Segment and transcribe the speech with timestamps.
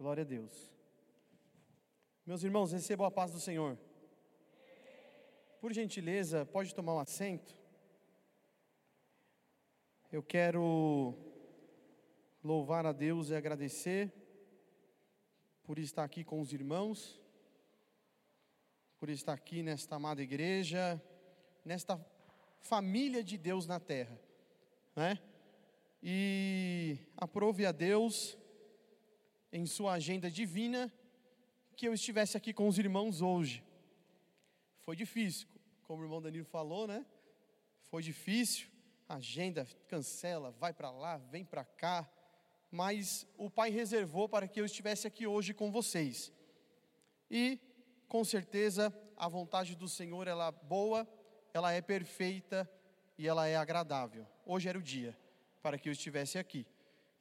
[0.00, 0.72] Glória a Deus.
[2.24, 3.78] Meus irmãos, recebam a paz do Senhor.
[5.60, 7.54] Por gentileza, pode tomar um assento.
[10.10, 11.14] Eu quero
[12.42, 14.10] louvar a Deus e agradecer
[15.64, 17.20] por estar aqui com os irmãos,
[18.98, 20.98] por estar aqui nesta amada igreja,
[21.62, 22.02] nesta
[22.58, 24.18] família de Deus na terra,
[24.96, 25.20] né?
[26.02, 28.39] E aprove a Deus
[29.52, 30.92] em sua agenda divina
[31.76, 33.64] que eu estivesse aqui com os irmãos hoje.
[34.80, 35.48] Foi difícil,
[35.82, 37.04] como o irmão Danilo falou, né?
[37.84, 38.68] Foi difícil,
[39.08, 42.08] agenda cancela, vai para lá, vem para cá,
[42.70, 46.32] mas o Pai reservou para que eu estivesse aqui hoje com vocês.
[47.30, 47.58] E
[48.06, 51.08] com certeza a vontade do Senhor ela é boa,
[51.52, 52.70] ela é perfeita
[53.18, 54.26] e ela é agradável.
[54.46, 55.16] Hoje era o dia
[55.62, 56.66] para que eu estivesse aqui.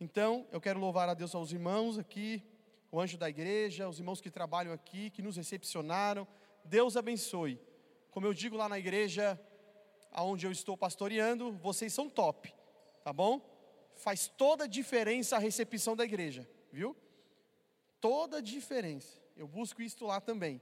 [0.01, 2.41] Então, eu quero louvar a Deus aos irmãos aqui,
[2.89, 6.25] o anjo da igreja, os irmãos que trabalham aqui, que nos recepcionaram.
[6.63, 7.59] Deus abençoe.
[8.09, 9.37] Como eu digo lá na igreja,
[10.09, 12.53] aonde eu estou pastoreando, vocês são top,
[13.03, 13.41] tá bom?
[13.93, 16.95] Faz toda a diferença a recepção da igreja, viu?
[17.99, 19.19] Toda a diferença.
[19.35, 20.61] Eu busco isso lá também,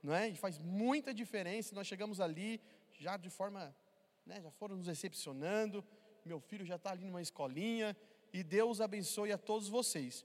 [0.00, 0.28] não é?
[0.28, 1.74] E faz muita diferença.
[1.74, 2.60] Nós chegamos ali
[3.00, 3.74] já de forma,
[4.24, 5.84] né, já foram nos recepcionando.
[6.24, 7.96] Meu filho já está ali numa escolinha
[8.32, 10.24] e Deus abençoe a todos vocês.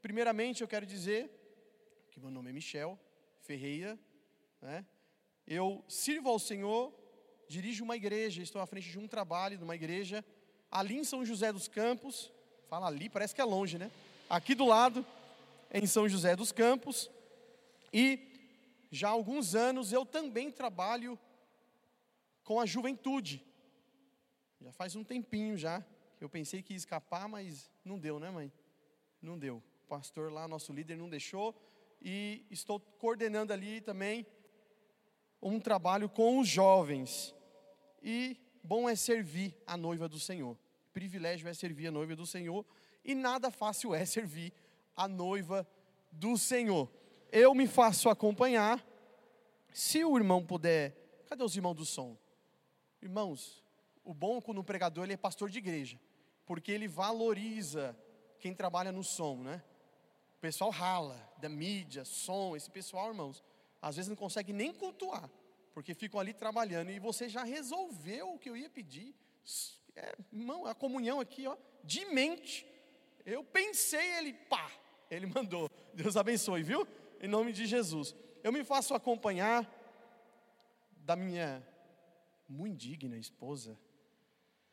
[0.00, 1.30] Primeiramente, eu quero dizer
[2.10, 2.98] que meu nome é Michel
[3.40, 3.98] Ferreira,
[4.60, 4.84] né?
[5.46, 6.92] Eu sirvo ao Senhor,
[7.48, 10.24] dirijo uma igreja, estou à frente de um trabalho de uma igreja
[10.70, 12.30] ali em São José dos Campos.
[12.68, 13.90] Fala ali, parece que é longe, né?
[14.28, 15.04] Aqui do lado,
[15.72, 17.10] em São José dos Campos.
[17.92, 18.20] E
[18.90, 21.18] já há alguns anos eu também trabalho
[22.44, 23.42] com a juventude.
[24.60, 25.84] Já faz um tempinho já.
[26.20, 28.52] Eu pensei que ia escapar, mas não deu, né, mãe?
[29.22, 29.62] Não deu.
[29.84, 31.54] O pastor lá, nosso líder, não deixou.
[32.02, 34.26] E estou coordenando ali também
[35.40, 37.34] um trabalho com os jovens.
[38.02, 40.58] E bom é servir a noiva do Senhor.
[40.92, 42.66] Privilégio é servir a noiva do Senhor.
[43.04, 44.52] E nada fácil é servir
[44.96, 45.66] a noiva
[46.10, 46.90] do Senhor.
[47.30, 48.84] Eu me faço acompanhar.
[49.72, 50.96] Se o irmão puder.
[51.26, 52.16] Cadê os irmãos do som?
[53.00, 53.62] Irmãos,
[54.02, 56.00] o bom quando o pregador ele é pastor de igreja
[56.48, 57.94] porque ele valoriza
[58.40, 59.62] quem trabalha no som, né?
[60.38, 63.44] O pessoal rala, da mídia, som, esse pessoal, irmãos,
[63.82, 65.28] às vezes não consegue nem cultuar,
[65.74, 69.14] porque ficam ali trabalhando e você já resolveu o que eu ia pedir.
[69.94, 71.54] É, irmão, a comunhão aqui, ó,
[71.84, 72.66] de mente.
[73.26, 74.72] Eu pensei, ele, pá,
[75.10, 75.70] ele mandou.
[75.92, 76.88] Deus abençoe, viu?
[77.20, 78.16] Em nome de Jesus.
[78.42, 79.70] Eu me faço acompanhar
[80.96, 81.62] da minha
[82.48, 83.78] muito digna esposa,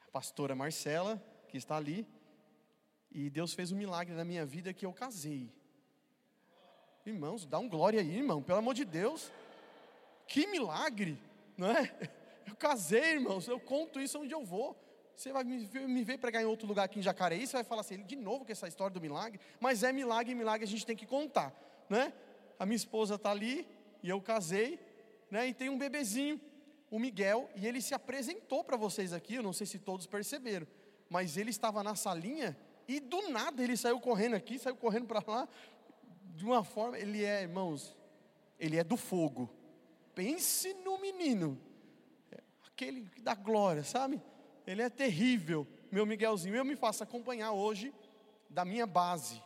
[0.07, 1.21] a pastora Marcela,
[1.55, 2.05] que está ali.
[3.09, 5.49] E Deus fez um milagre na minha vida que eu casei.
[7.05, 9.31] Irmãos, dá um glória aí, irmão, pelo amor de Deus.
[10.27, 11.17] Que milagre,
[11.57, 11.93] não é?
[12.45, 14.79] Eu casei, irmãos, eu conto isso onde eu vou.
[15.15, 17.63] Você vai me ver, me ver pregar em outro lugar aqui em Jacareí, você vai
[17.63, 20.85] falar assim, de novo com essa história do milagre, mas é milagre, milagre a gente
[20.85, 21.51] tem que contar,
[21.89, 22.13] né?
[22.59, 23.67] A minha esposa está ali
[24.03, 24.79] e eu casei,
[25.31, 25.47] né?
[25.47, 26.39] E tem um bebezinho,
[26.91, 30.67] o Miguel, e ele se apresentou para vocês aqui, eu não sei se todos perceberam
[31.09, 32.57] mas ele estava na salinha
[32.87, 35.47] e do nada ele saiu correndo aqui, saiu correndo para lá,
[36.35, 37.95] de uma forma, ele é, irmãos,
[38.59, 39.49] ele é do fogo.
[40.13, 41.59] Pense no menino,
[42.67, 44.21] aquele da glória, sabe?
[44.67, 46.55] Ele é terrível, meu Miguelzinho.
[46.55, 47.93] Eu me faço acompanhar hoje
[48.49, 49.41] da minha base.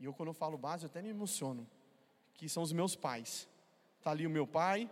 [0.00, 1.68] E eu, quando eu falo base, eu até me emociono.
[2.34, 3.48] Que são os meus pais.
[3.98, 4.90] Está ali o meu pai,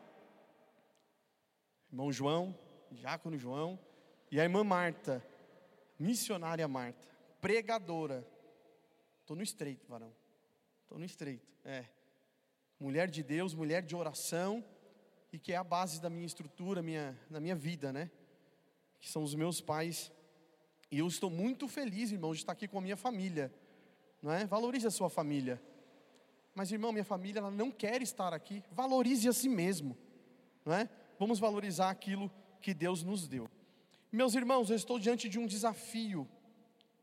[1.91, 2.56] irmão João,
[2.93, 3.78] Diácono João,
[4.30, 5.24] e a irmã Marta,
[5.98, 7.08] missionária Marta,
[7.41, 8.26] pregadora.
[9.20, 10.12] Estou no estreito, varão.
[10.82, 11.46] Estou no estreito.
[11.64, 11.84] É.
[12.78, 14.64] Mulher de Deus, mulher de oração,
[15.32, 18.10] e que é a base da minha estrutura, minha, da minha vida, né?
[19.00, 20.10] Que são os meus pais.
[20.91, 23.52] E eu estou muito feliz, irmão, de estar aqui com a minha família.
[24.22, 24.47] Não é?
[24.47, 25.60] Valorize a sua família.
[26.54, 28.62] Mas, irmão, minha família ela não quer estar aqui.
[28.72, 29.97] Valorize a si mesmo.
[30.65, 30.88] Não é?
[31.18, 32.30] Vamos valorizar aquilo
[32.60, 33.48] que Deus nos deu.
[34.12, 36.28] Meus irmãos, eu estou diante de um desafio,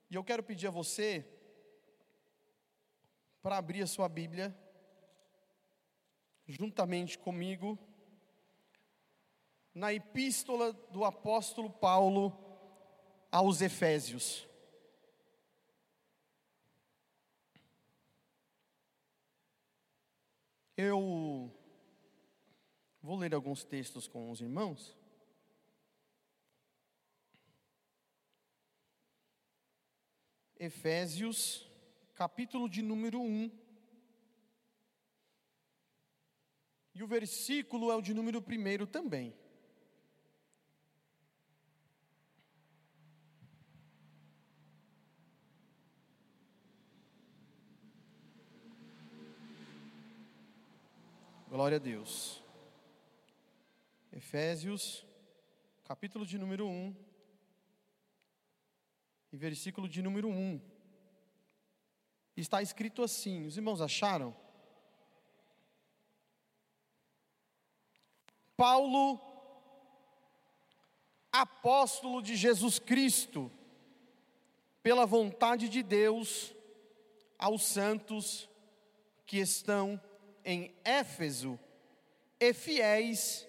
[0.09, 1.25] e eu quero pedir a você
[3.41, 4.53] para abrir a sua Bíblia,
[6.45, 7.79] juntamente comigo,
[9.73, 12.37] na epístola do apóstolo Paulo
[13.31, 14.45] aos Efésios.
[20.75, 21.49] Eu
[23.01, 24.96] vou ler alguns textos com os irmãos.
[30.59, 31.69] Efésios,
[32.15, 33.51] capítulo de número 1.
[36.95, 39.35] E o versículo é o de número 1 também.
[51.47, 52.43] Glória a Deus.
[54.11, 55.05] Efésios,
[55.85, 57.06] capítulo de número 1,
[59.37, 60.59] versículo de número 1.
[62.35, 64.35] Está escrito assim: os irmãos acharam?
[68.55, 69.21] Paulo,
[71.31, 73.51] apóstolo de Jesus Cristo,
[74.81, 76.53] pela vontade de Deus,
[77.37, 78.49] aos santos
[79.25, 80.01] que estão
[80.43, 81.59] em Éfeso
[82.39, 83.47] e fiéis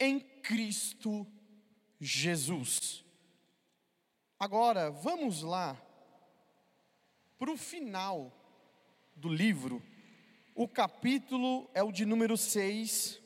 [0.00, 1.26] em Cristo
[2.00, 3.04] Jesus.
[4.40, 5.76] Agora, vamos lá
[7.36, 8.32] para o final
[9.16, 9.82] do livro.
[10.54, 13.20] O capítulo é o de número 6.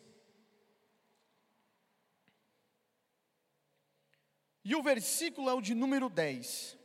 [4.64, 6.78] E o versículo é o de número 10.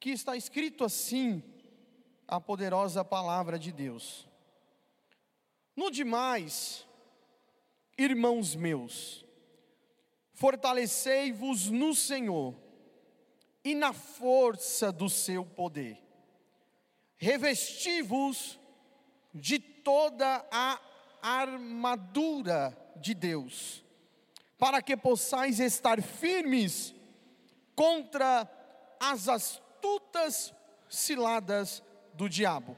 [0.00, 1.42] Que está escrito assim:
[2.26, 4.26] a poderosa palavra de Deus.
[5.76, 6.86] No demais,
[7.96, 9.24] irmãos meus,
[10.34, 12.54] fortalecei-vos no Senhor
[13.64, 15.98] e na força do seu poder.
[17.16, 18.58] Revesti-vos
[19.32, 20.80] de toda a
[21.22, 23.84] armadura de Deus,
[24.58, 26.94] para que possais estar firmes
[27.74, 28.50] contra
[28.98, 30.52] as astutas
[30.88, 31.82] ciladas
[32.14, 32.76] do diabo.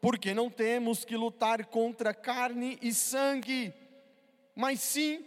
[0.00, 3.72] Porque não temos que lutar contra carne e sangue,
[4.54, 5.24] mas sim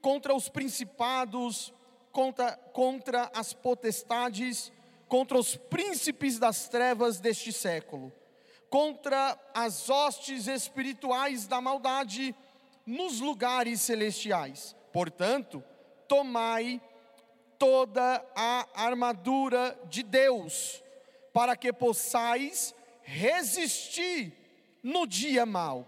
[0.00, 1.72] contra os principados,
[2.12, 4.72] contra, contra as potestades,
[5.08, 8.12] contra os príncipes das trevas deste século,
[8.68, 12.34] contra as hostes espirituais da maldade
[12.86, 14.74] nos lugares celestiais.
[14.92, 15.62] Portanto,
[16.08, 16.80] tomai
[17.58, 20.82] toda a armadura de Deus
[21.32, 24.32] para que possais resistir
[24.82, 25.86] no dia mau,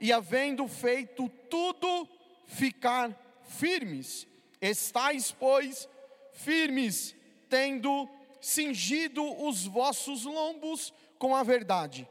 [0.00, 2.08] e havendo feito tudo,
[2.48, 3.14] ficar
[3.46, 4.26] firmes.
[4.60, 5.88] Estais, pois,
[6.32, 7.14] firmes,
[7.48, 8.08] tendo
[8.40, 12.08] cingido os vossos lombos com a verdade,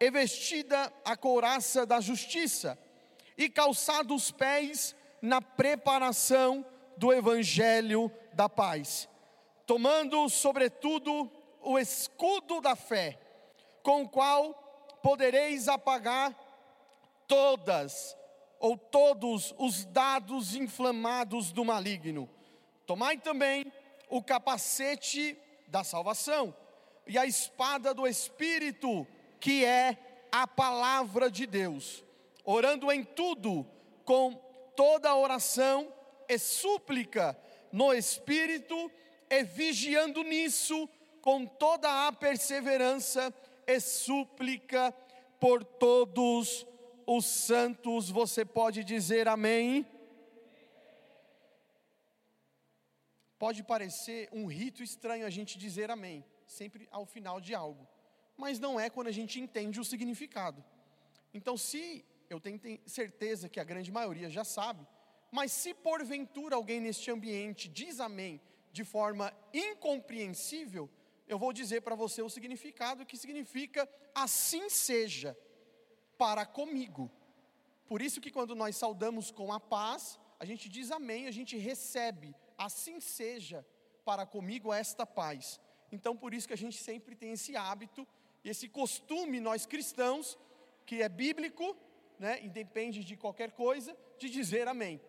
[0.00, 2.76] e vestida a couraça da justiça,
[3.36, 6.64] e calçado os pés na preparação
[6.96, 9.08] do evangelho da paz,
[9.66, 11.30] tomando, sobretudo,
[11.60, 13.18] o escudo da fé,
[13.82, 14.52] com o qual
[15.02, 16.34] podereis apagar
[17.26, 18.16] todas
[18.64, 22.26] ou todos os dados inflamados do maligno.
[22.86, 23.70] Tomai também
[24.08, 25.36] o capacete
[25.68, 26.56] da salvação
[27.06, 29.06] e a espada do Espírito,
[29.38, 29.98] que é
[30.32, 32.02] a palavra de Deus,
[32.42, 33.66] orando em tudo
[34.02, 34.32] com
[34.74, 35.92] toda oração
[36.26, 37.38] e súplica
[37.70, 38.90] no Espírito
[39.28, 40.88] e vigiando nisso
[41.20, 43.30] com toda a perseverança
[43.66, 44.90] e súplica
[45.38, 46.66] por todos
[47.06, 48.10] os santos.
[48.10, 49.86] Você pode dizer amém?
[53.38, 57.86] Pode parecer um rito estranho a gente dizer amém, sempre ao final de algo,
[58.36, 60.64] mas não é quando a gente entende o significado.
[61.32, 64.86] Então, se eu tenho certeza que a grande maioria já sabe,
[65.30, 68.40] mas se porventura alguém neste ambiente diz amém
[68.72, 70.88] de forma incompreensível,
[71.26, 75.36] eu vou dizer para você o significado que significa assim seja
[76.18, 77.10] para comigo.
[77.86, 81.56] Por isso que quando nós saudamos com a paz, a gente diz amém, a gente
[81.56, 83.64] recebe, assim seja
[84.04, 85.60] para comigo esta paz.
[85.90, 88.06] Então por isso que a gente sempre tem esse hábito,
[88.44, 90.38] esse costume nós cristãos,
[90.86, 91.76] que é bíblico,
[92.18, 95.00] né, independe de qualquer coisa, de dizer amém.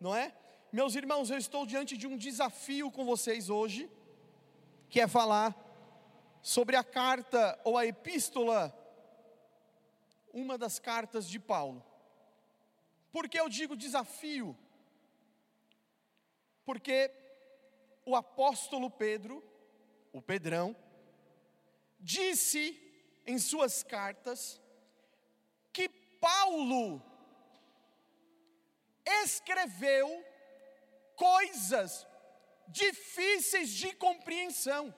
[0.00, 0.34] Não é?
[0.72, 3.90] Meus irmãos, eu estou diante de um desafio com vocês hoje
[4.88, 5.56] que é falar
[6.42, 8.74] sobre a carta ou a epístola,
[10.32, 11.84] uma das cartas de Paulo.
[13.12, 14.56] Por que eu digo desafio?
[16.64, 17.10] Porque
[18.04, 19.42] o apóstolo Pedro,
[20.12, 20.76] o Pedrão,
[21.98, 22.78] disse
[23.26, 24.60] em suas cartas
[25.72, 27.02] que Paulo
[29.22, 30.24] escreveu
[31.16, 32.06] coisas
[32.66, 34.94] difíceis de compreensão.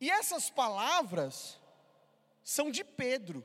[0.00, 1.59] E essas palavras
[2.42, 3.44] são de Pedro.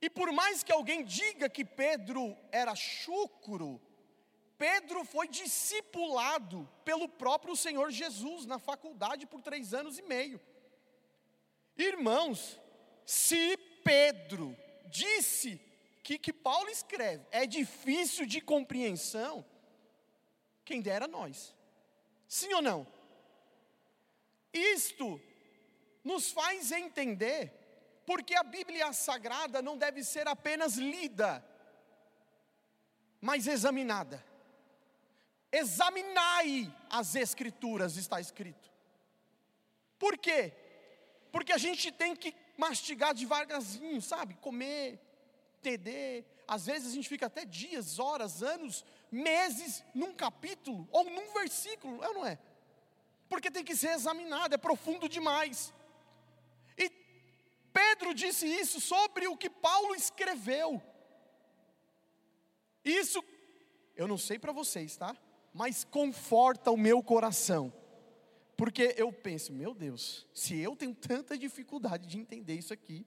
[0.00, 3.80] E por mais que alguém diga que Pedro era chucro,
[4.58, 10.40] Pedro foi discipulado pelo próprio Senhor Jesus na faculdade por três anos e meio.
[11.76, 12.60] Irmãos,
[13.04, 15.60] se Pedro disse
[16.02, 19.44] que que Paulo escreve é difícil de compreensão,
[20.64, 21.54] quem dera nós.
[22.28, 22.86] Sim ou não?
[24.52, 25.20] Isto
[26.04, 27.52] nos faz entender
[28.04, 31.44] porque a Bíblia Sagrada não deve ser apenas lida,
[33.20, 34.24] mas examinada.
[35.50, 38.70] Examinai as Escrituras, está escrito.
[39.98, 40.52] Por quê?
[41.30, 44.34] Porque a gente tem que mastigar devagarzinho, sabe?
[44.34, 44.98] Comer,
[45.58, 46.26] entender.
[46.48, 52.02] Às vezes a gente fica até dias, horas, anos, meses num capítulo ou num versículo,
[52.02, 52.38] é ou não é?
[53.28, 55.72] Porque tem que ser examinado, é profundo demais.
[57.72, 60.82] Pedro disse isso sobre o que Paulo escreveu.
[62.84, 63.22] Isso,
[63.96, 65.16] eu não sei para vocês, tá?
[65.54, 67.72] Mas conforta o meu coração.
[68.56, 73.06] Porque eu penso, meu Deus, se eu tenho tanta dificuldade de entender isso aqui,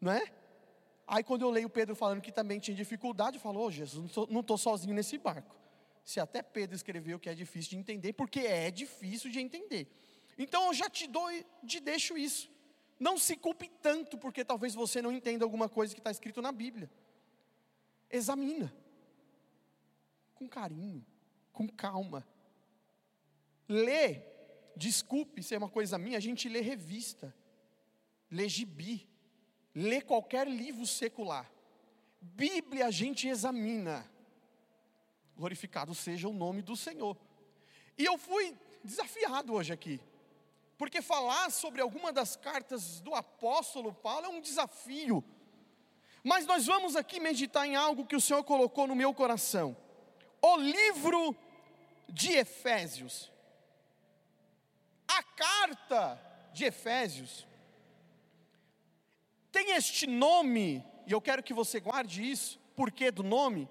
[0.00, 0.32] não é?
[1.06, 4.40] Aí quando eu leio Pedro falando que também tinha dificuldade, eu falo, oh, Jesus, não
[4.40, 5.54] estou sozinho nesse barco.
[6.04, 9.86] Se até Pedro escreveu que é difícil de entender, porque é difícil de entender.
[10.38, 11.28] Então eu já te dou,
[11.66, 12.50] te deixo isso.
[12.98, 16.52] Não se culpe tanto, porque talvez você não entenda alguma coisa que está escrito na
[16.52, 16.90] Bíblia.
[18.10, 18.72] Examina.
[20.34, 21.04] Com carinho,
[21.52, 22.26] com calma.
[23.68, 24.22] Lê,
[24.76, 27.34] desculpe se é uma coisa minha, a gente lê revista,
[28.30, 29.08] lê gibi,
[29.74, 31.50] lê qualquer livro secular.
[32.20, 34.08] Bíblia a gente examina.
[35.36, 37.16] Glorificado seja o nome do Senhor.
[37.96, 40.00] E eu fui desafiado hoje aqui,
[40.82, 45.22] porque falar sobre alguma das cartas do apóstolo Paulo é um desafio.
[46.24, 49.76] Mas nós vamos aqui meditar em algo que o Senhor colocou no meu coração.
[50.40, 51.36] O livro
[52.08, 53.30] de Efésios.
[55.06, 56.20] A carta
[56.52, 57.46] de Efésios
[59.52, 63.68] tem este nome, e eu quero que você guarde isso, por que do nome?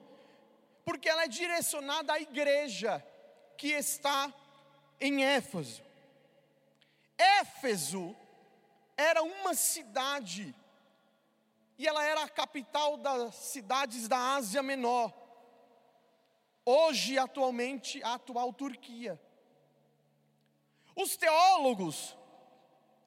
[0.85, 3.05] Porque ela é direcionada à igreja
[3.57, 4.33] que está
[4.97, 5.90] em Éfeso.
[7.21, 8.15] Éfeso
[8.97, 10.55] era uma cidade,
[11.77, 15.13] e ela era a capital das cidades da Ásia Menor.
[16.65, 19.19] Hoje, atualmente, a atual Turquia.
[20.95, 22.15] Os teólogos,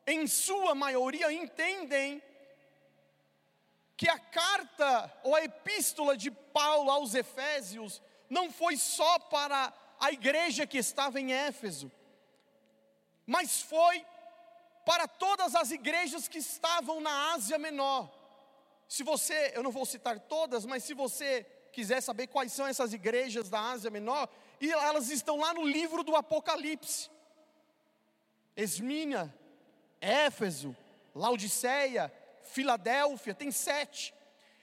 [0.06, 2.22] em sua maioria, entendem
[3.96, 10.10] que a carta ou a epístola de Paulo aos Efésios não foi só para a
[10.10, 11.90] igreja que estava em Éfeso,
[13.26, 14.04] mas foi
[14.84, 18.10] para todas as igrejas que estavam na Ásia Menor.
[18.88, 22.92] Se você, eu não vou citar todas, mas se você quiser saber quais são essas
[22.92, 24.28] igrejas da Ásia Menor,
[24.60, 27.10] e elas estão lá no livro do Apocalipse.
[28.56, 29.34] Esmina,
[30.00, 30.76] Éfeso,
[31.14, 32.12] Laodiceia,
[32.42, 34.14] Filadélfia, tem sete.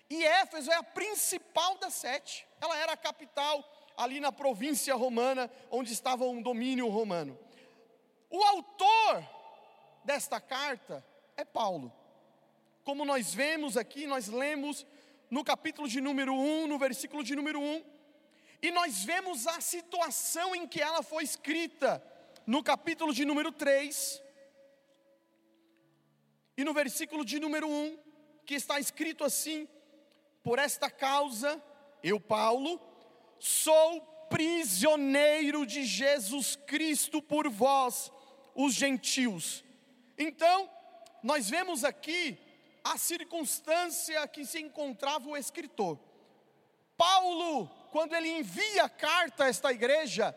[0.09, 2.47] E Éfeso é a principal das sete.
[2.61, 3.63] Ela era a capital
[3.97, 7.37] ali na província romana, onde estava um domínio romano.
[8.31, 9.23] O autor
[10.05, 11.93] desta carta é Paulo.
[12.83, 14.85] Como nós vemos aqui, nós lemos
[15.29, 17.83] no capítulo de número 1, no versículo de número 1,
[18.61, 22.03] e nós vemos a situação em que ela foi escrita,
[22.47, 24.21] no capítulo de número 3,
[26.57, 27.97] e no versículo de número 1,
[28.45, 29.67] que está escrito assim:
[30.43, 31.61] Por esta causa,
[32.03, 32.79] eu, Paulo,
[33.39, 38.11] sou prisioneiro de Jesus Cristo por vós,
[38.55, 39.63] os gentios.
[40.17, 40.69] Então,
[41.23, 42.37] nós vemos aqui
[42.83, 45.99] a circunstância que se encontrava o escritor.
[46.97, 50.35] Paulo, quando ele envia a carta a esta igreja,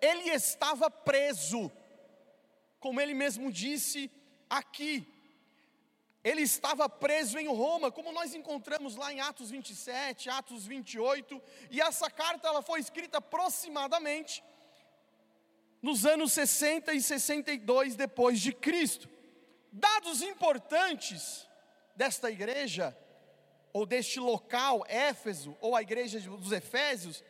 [0.00, 1.70] ele estava preso,
[2.80, 4.10] como ele mesmo disse
[4.48, 5.06] aqui,
[6.24, 11.80] ele estava preso em Roma, como nós encontramos lá em Atos 27, Atos 28, e
[11.80, 14.42] essa carta ela foi escrita aproximadamente
[15.82, 19.08] nos anos 60 e 62 depois de Cristo.
[19.72, 21.48] Dados importantes
[21.96, 22.96] desta igreja
[23.72, 27.24] ou deste local, Éfeso, ou a igreja dos Efésios,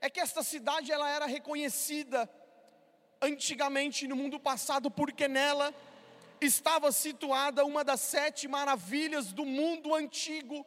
[0.00, 2.30] é que esta cidade ela era reconhecida
[3.20, 5.74] antigamente no mundo passado porque nela
[6.40, 10.64] estava situada uma das sete maravilhas do mundo antigo,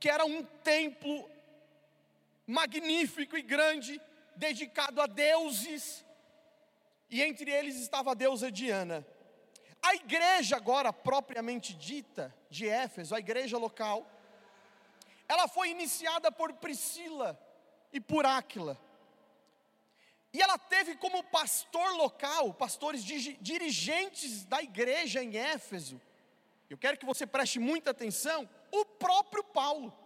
[0.00, 1.30] que era um templo
[2.44, 4.00] magnífico e grande,
[4.34, 6.04] dedicado a deuses,
[7.10, 9.06] e entre eles estava a deusa Diana.
[9.82, 14.06] A igreja, agora propriamente dita, de Éfeso, a igreja local,
[15.28, 17.38] ela foi iniciada por Priscila
[17.92, 18.78] e por Áquila.
[20.32, 26.00] E ela teve como pastor local, pastores dirigentes da igreja em Éfeso.
[26.68, 29.96] Eu quero que você preste muita atenção, o próprio Paulo.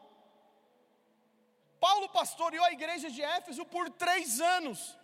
[1.80, 4.96] Paulo pastoreou a igreja de Éfeso por três anos.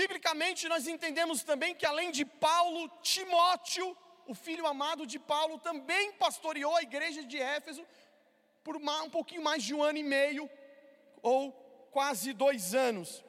[0.00, 3.96] Biblicamente, nós entendemos também que além de Paulo, Timóteo,
[4.28, 7.84] o filho amado de Paulo, também pastoreou a igreja de Éfeso
[8.62, 10.48] por um pouquinho mais de um ano e meio,
[11.20, 11.50] ou
[11.90, 13.24] quase dois anos.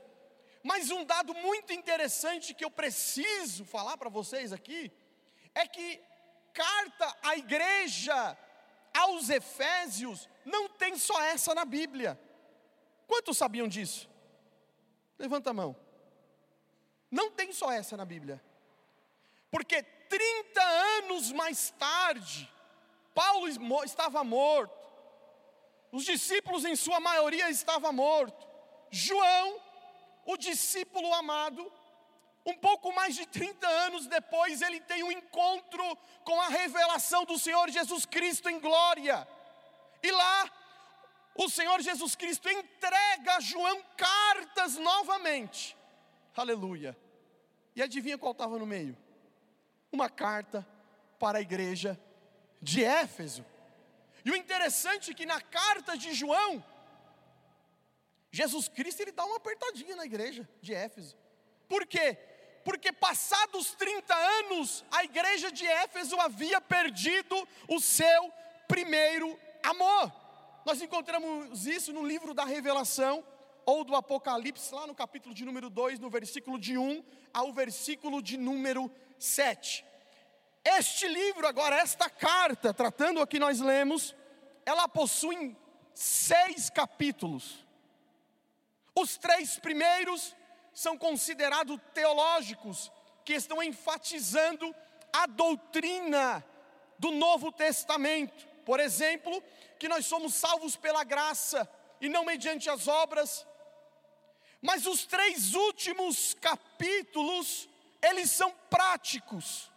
[0.61, 4.91] Mas um dado muito interessante que eu preciso falar para vocês aqui,
[5.55, 5.99] é que
[6.53, 8.37] carta à igreja
[8.93, 12.19] aos Efésios não tem só essa na Bíblia.
[13.07, 14.07] Quantos sabiam disso?
[15.17, 15.88] Levanta a mão.
[17.09, 18.41] Não tem só essa na Bíblia.
[19.51, 22.51] Porque 30 anos mais tarde,
[23.13, 23.47] Paulo
[23.83, 24.79] estava morto,
[25.91, 28.47] os discípulos, em sua maioria, estavam mortos.
[28.91, 29.59] João,
[30.25, 31.71] o discípulo amado,
[32.45, 37.39] um pouco mais de 30 anos depois, ele tem um encontro com a revelação do
[37.39, 39.27] Senhor Jesus Cristo em glória.
[40.01, 40.51] E lá,
[41.35, 45.75] o Senhor Jesus Cristo entrega a João cartas novamente.
[46.39, 46.97] Aleluia.
[47.75, 48.97] E adivinha qual estava no meio?
[49.91, 50.65] Uma carta
[51.19, 51.99] para a igreja
[52.61, 53.45] de Éfeso.
[54.23, 56.63] E o interessante é que na carta de João,
[58.31, 61.17] Jesus Cristo ele dá uma apertadinha na igreja de Éfeso.
[61.67, 62.17] Por quê?
[62.63, 67.35] Porque passados 30 anos, a igreja de Éfeso havia perdido
[67.67, 68.31] o seu
[68.67, 70.13] primeiro amor.
[70.65, 73.23] Nós encontramos isso no livro da Revelação
[73.69, 78.19] ou do Apocalipse, lá no capítulo de número 2, no versículo de 1 ao versículo
[78.19, 79.85] de número 7.
[80.65, 84.15] Este livro, agora, esta carta, tratando aqui nós lemos,
[84.65, 85.55] ela possui
[85.93, 87.63] seis capítulos.
[88.95, 90.35] Os três primeiros
[90.73, 92.91] são considerados teológicos,
[93.23, 94.75] que estão enfatizando
[95.13, 96.43] a doutrina
[96.97, 98.47] do Novo Testamento.
[98.65, 99.43] Por exemplo,
[99.77, 101.69] que nós somos salvos pela graça
[102.01, 103.45] e não mediante as obras.
[104.61, 107.69] Mas os três últimos capítulos,
[108.01, 109.71] eles são práticos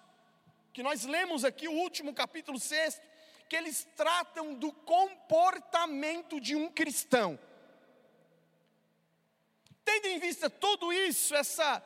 [0.73, 3.03] que nós lemos aqui, o último capítulo sexto,
[3.49, 7.39] que eles tratam do comportamento de um cristão.
[9.85, 11.85] Tendo em vista tudo isso, essa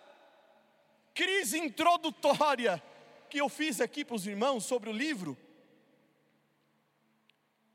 [1.13, 2.83] crise introdutória
[3.29, 5.37] que eu fiz aqui para os irmãos sobre o livro,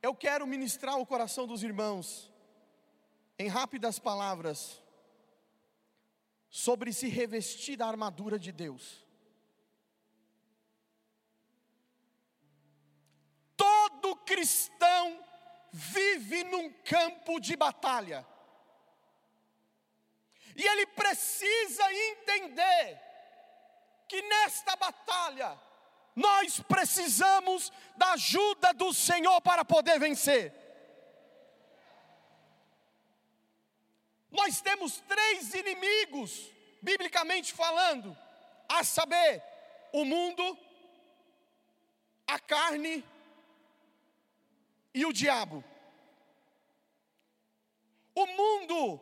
[0.01, 2.31] eu quero ministrar o coração dos irmãos
[3.37, 4.80] em rápidas palavras
[6.51, 9.05] sobre se revestir da armadura de Deus.
[13.55, 15.23] Todo cristão
[15.71, 18.27] vive num campo de batalha.
[20.53, 23.01] E ele precisa entender
[24.09, 25.57] que nesta batalha
[26.13, 30.60] nós precisamos da ajuda do Senhor para poder vencer.
[34.31, 36.49] Nós temos três inimigos,
[36.81, 38.17] biblicamente falando,
[38.67, 39.43] a saber,
[39.91, 40.57] o mundo,
[42.25, 43.03] a carne
[44.93, 45.63] e o diabo.
[48.15, 48.99] O mundo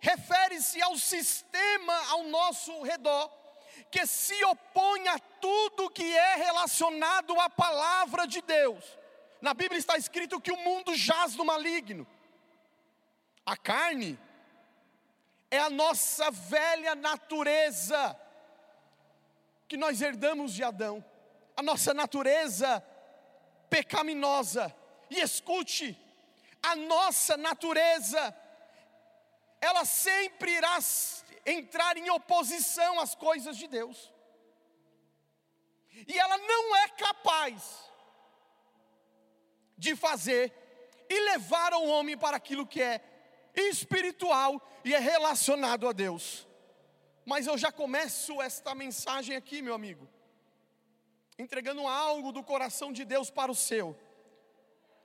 [0.00, 3.30] refere-se ao sistema ao nosso redor
[3.90, 8.84] que se opõe a tudo que é relacionado à palavra de Deus.
[9.40, 12.06] Na Bíblia está escrito que o mundo jaz no maligno.
[13.44, 14.18] A carne
[15.50, 18.18] é a nossa velha natureza
[19.68, 21.04] que nós herdamos de Adão,
[21.56, 22.84] a nossa natureza
[23.68, 24.74] pecaminosa
[25.10, 25.98] e escute,
[26.62, 28.36] a nossa natureza,
[29.60, 30.78] ela sempre irá
[31.44, 34.12] entrar em oposição às coisas de Deus.
[36.06, 37.86] E ela não é capaz
[39.78, 40.52] de fazer
[41.08, 43.15] e levar o homem para aquilo que é
[43.56, 46.46] espiritual e é relacionado a Deus.
[47.24, 50.08] Mas eu já começo esta mensagem aqui, meu amigo,
[51.38, 53.98] entregando algo do coração de Deus para o seu.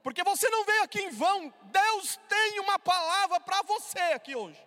[0.03, 1.53] Porque você não veio aqui em vão.
[1.63, 4.61] Deus tem uma palavra para você aqui hoje.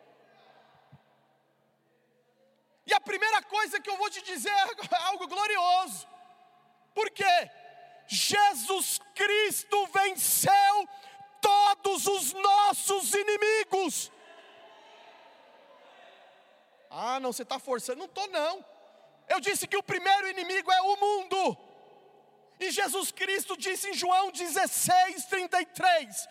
[2.87, 6.07] E a primeira coisa que eu vou te dizer é algo glorioso.
[6.95, 7.25] Porque
[8.07, 10.89] Jesus Cristo venceu
[11.45, 14.11] todos os nossos inimigos.
[16.91, 17.99] Ah, não, você está forçando.
[17.99, 18.65] Não estou, não.
[19.29, 21.59] Eu disse que o primeiro inimigo é o mundo.
[22.59, 26.29] E Jesus Cristo disse em João 16, 33: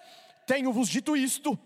[0.48, 1.60] Tenho-vos dito isto,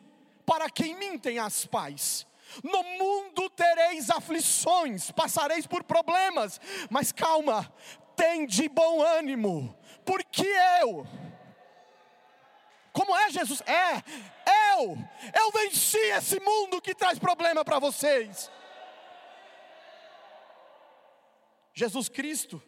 [0.46, 2.28] para quem mintem as pais.
[2.64, 7.72] No mundo tereis aflições, passareis por problemas, mas calma,
[8.16, 10.48] tem de bom ânimo, porque
[10.82, 11.06] eu,
[12.98, 13.62] como é Jesus?
[13.62, 13.98] É,
[14.74, 14.98] eu,
[15.40, 18.50] eu venci esse mundo que traz problema para vocês.
[21.76, 22.60] Jesus Cristo,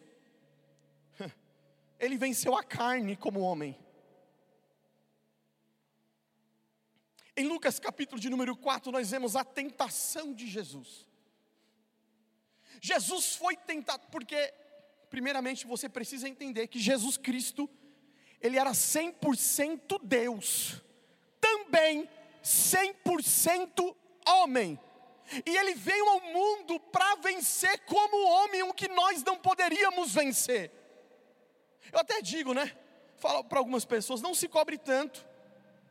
[1.98, 3.76] ele venceu a carne como homem.
[7.36, 11.08] Em Lucas capítulo de número 4, nós vemos a tentação de Jesus.
[12.80, 14.54] Jesus foi tentado, porque,
[15.08, 17.68] primeiramente, você precisa entender que Jesus Cristo,
[18.40, 20.82] ele era 100% Deus,
[21.40, 22.08] também
[22.42, 23.94] 100%
[24.26, 24.78] homem.
[25.46, 30.72] E ele veio ao mundo para vencer como homem o que nós não poderíamos vencer.
[31.92, 32.76] Eu até digo, né?
[33.16, 35.24] Falo para algumas pessoas, não se cobre tanto.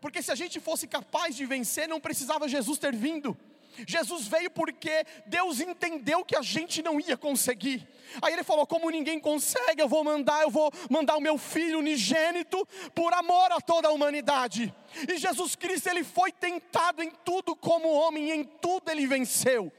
[0.01, 3.37] Porque se a gente fosse capaz de vencer, não precisava Jesus ter vindo.
[3.87, 7.87] Jesus veio porque Deus entendeu que a gente não ia conseguir.
[8.21, 11.79] Aí ele falou: como ninguém consegue, eu vou mandar, eu vou mandar o meu filho
[11.79, 14.73] unigênito por amor a toda a humanidade.
[15.07, 19.71] E Jesus Cristo ele foi tentado em tudo como homem, e em tudo ele venceu.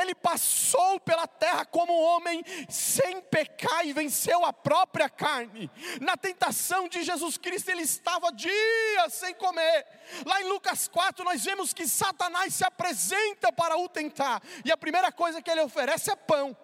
[0.00, 5.70] Ele passou pela terra como homem sem pecar e venceu a própria carne.
[6.00, 9.86] Na tentação de Jesus Cristo, ele estava dias sem comer.
[10.24, 14.76] Lá em Lucas 4, nós vemos que Satanás se apresenta para o tentar, e a
[14.76, 16.56] primeira coisa que ele oferece é pão.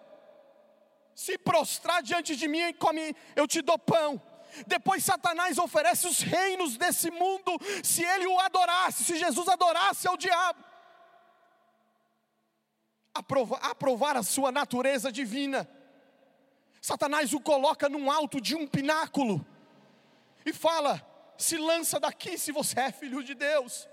[1.13, 4.21] Se prostrar diante de mim e come, eu te dou pão.
[4.67, 10.17] Depois Satanás oferece os reinos desse mundo, se ele o adorasse, se Jesus adorasse ao
[10.17, 10.64] diabo
[13.15, 15.67] aprovar, aprovar a sua natureza divina.
[16.81, 19.43] Satanás o coloca num alto de um pináculo
[20.45, 21.01] e fala:
[21.37, 23.87] se lança daqui se você é filho de Deus.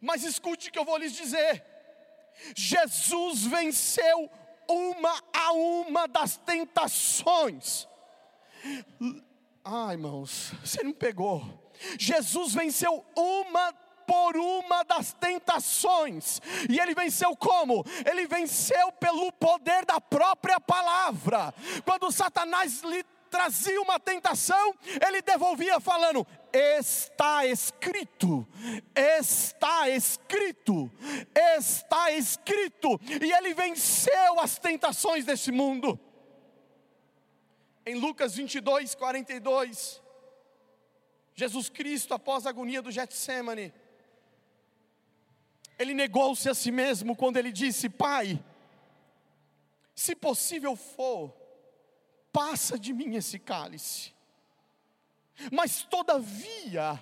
[0.00, 1.64] Mas escute o que eu vou lhes dizer:
[2.54, 4.30] Jesus venceu
[4.68, 7.88] uma a uma das tentações.
[9.64, 11.42] Ah, irmãos, você não pegou.
[11.98, 13.72] Jesus venceu uma
[14.06, 16.40] por uma das tentações.
[16.68, 17.84] E ele venceu como?
[18.10, 21.54] Ele venceu pelo poder da própria palavra.
[21.84, 24.74] Quando Satanás lhe trazia uma tentação,
[25.06, 28.46] ele devolvia falando: Está escrito,
[28.94, 30.90] está escrito,
[31.56, 35.98] está escrito, e ele venceu as tentações desse mundo.
[37.84, 40.00] Em Lucas 22, 42,
[41.34, 43.72] Jesus Cristo, após a agonia do Getsemane,
[45.78, 48.42] ele negou-se a si mesmo quando ele disse: Pai,
[49.94, 51.34] se possível for,
[52.32, 54.12] passa de mim esse cálice,
[55.50, 57.00] mas todavia,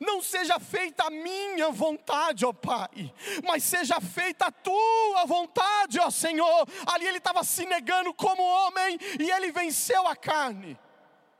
[0.00, 3.12] não seja feita a minha vontade, ó Pai,
[3.44, 6.66] mas seja feita a tua vontade, ó Senhor.
[6.86, 10.78] Ali ele estava se negando como homem e ele venceu a carne.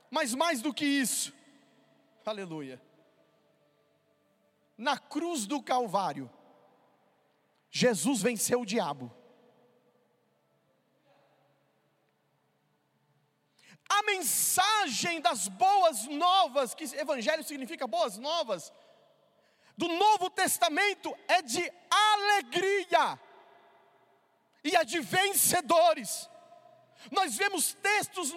[0.09, 1.33] Mas mais do que isso,
[2.25, 2.81] aleluia.
[4.77, 6.29] Na cruz do Calvário,
[7.77, 9.13] Jesus venceu o diabo.
[13.87, 18.73] A mensagem das boas novas, que evangelho significa boas novas,
[19.77, 23.19] do Novo Testamento é de alegria
[24.63, 26.27] e é de vencedores.
[27.11, 28.33] Nós vemos textos,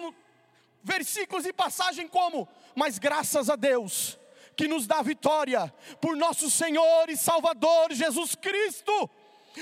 [0.83, 4.19] versículos e passagem como: Mas graças a Deus
[4.55, 9.09] que nos dá vitória por nosso Senhor e Salvador Jesus Cristo.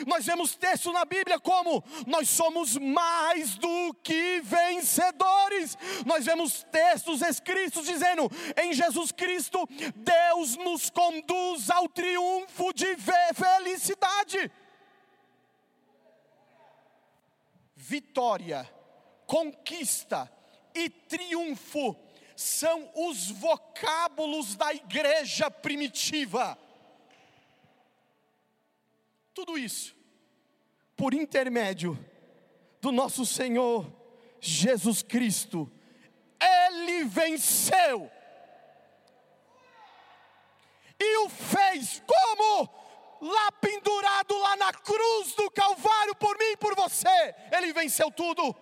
[0.06, 5.78] Nós vemos texto na Bíblia como nós somos mais do que vencedores.
[6.06, 8.30] Nós vemos textos escritos dizendo:
[8.62, 12.96] em Jesus Cristo, Deus nos conduz ao triunfo de
[13.34, 14.52] felicidade.
[17.76, 18.70] Vitória,
[19.26, 20.32] conquista
[20.76, 21.96] e triunfo
[22.36, 26.58] são os vocábulos da igreja primitiva
[29.40, 29.96] tudo isso
[30.98, 31.98] por intermédio
[32.82, 33.90] do nosso Senhor
[34.42, 35.72] Jesus Cristo.
[36.42, 38.12] Ele venceu
[41.00, 42.80] e o fez como?
[43.22, 47.36] Lá pendurado lá na cruz do Calvário por mim e por você.
[47.52, 48.54] Ele venceu tudo.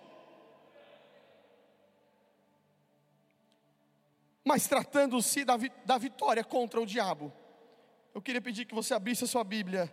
[4.44, 7.32] Mas tratando-se da, da vitória contra o diabo,
[8.14, 9.92] eu queria pedir que você abrisse a sua Bíblia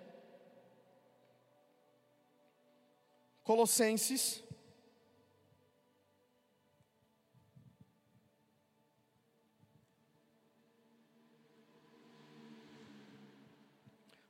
[3.46, 4.44] Colossenses.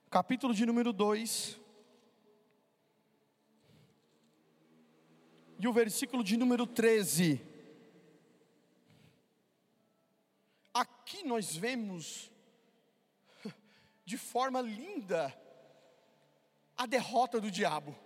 [0.09, 1.59] capítulo de número 2,
[5.59, 7.41] e o versículo de número 13.
[10.73, 12.31] Aqui nós vemos,
[14.05, 15.37] de forma linda,
[16.77, 18.04] a derrota do diabo.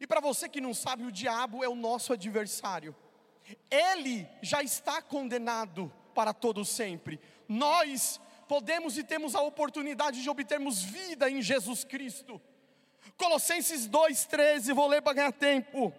[0.00, 2.94] E para você que não sabe, o diabo é o nosso adversário.
[3.70, 7.20] Ele já está condenado para todo sempre.
[7.48, 12.40] Nós podemos e temos a oportunidade de obtermos vida em Jesus Cristo.
[13.16, 15.92] Colossenses 2,13, vou ler para ganhar tempo.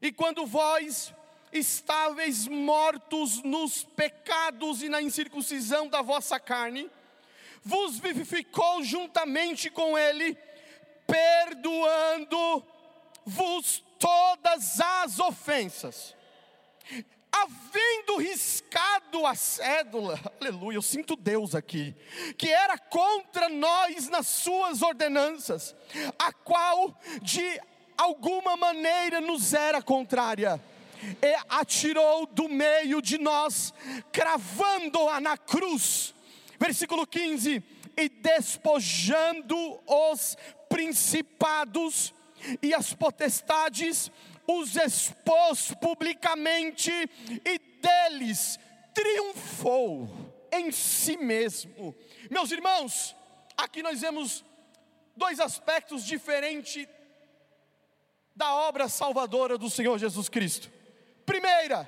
[0.00, 1.12] E quando vós
[1.52, 6.90] estáveis mortos nos pecados e na incircuncisão da vossa carne,
[7.62, 10.36] vos vivificou juntamente com Ele,
[11.10, 16.14] perdoando-vos todas as ofensas
[17.32, 21.94] havendo riscado a cédula, aleluia, eu sinto Deus aqui,
[22.36, 25.74] que era contra nós nas suas ordenanças,
[26.18, 27.60] a qual de
[27.96, 30.60] alguma maneira nos era contrária,
[31.22, 33.72] e atirou do meio de nós,
[34.12, 36.14] cravando-a na cruz.
[36.58, 37.62] Versículo 15:
[38.00, 40.36] e despojando os
[40.68, 42.14] principados
[42.62, 44.10] e as potestades,
[44.46, 46.90] os expôs publicamente
[47.44, 48.58] e deles
[48.94, 50.08] triunfou
[50.52, 51.94] em si mesmo.
[52.30, 53.14] Meus irmãos,
[53.56, 54.44] aqui nós vemos
[55.16, 56.88] dois aspectos diferentes
[58.34, 60.70] da obra salvadora do Senhor Jesus Cristo.
[61.26, 61.84] Primeira,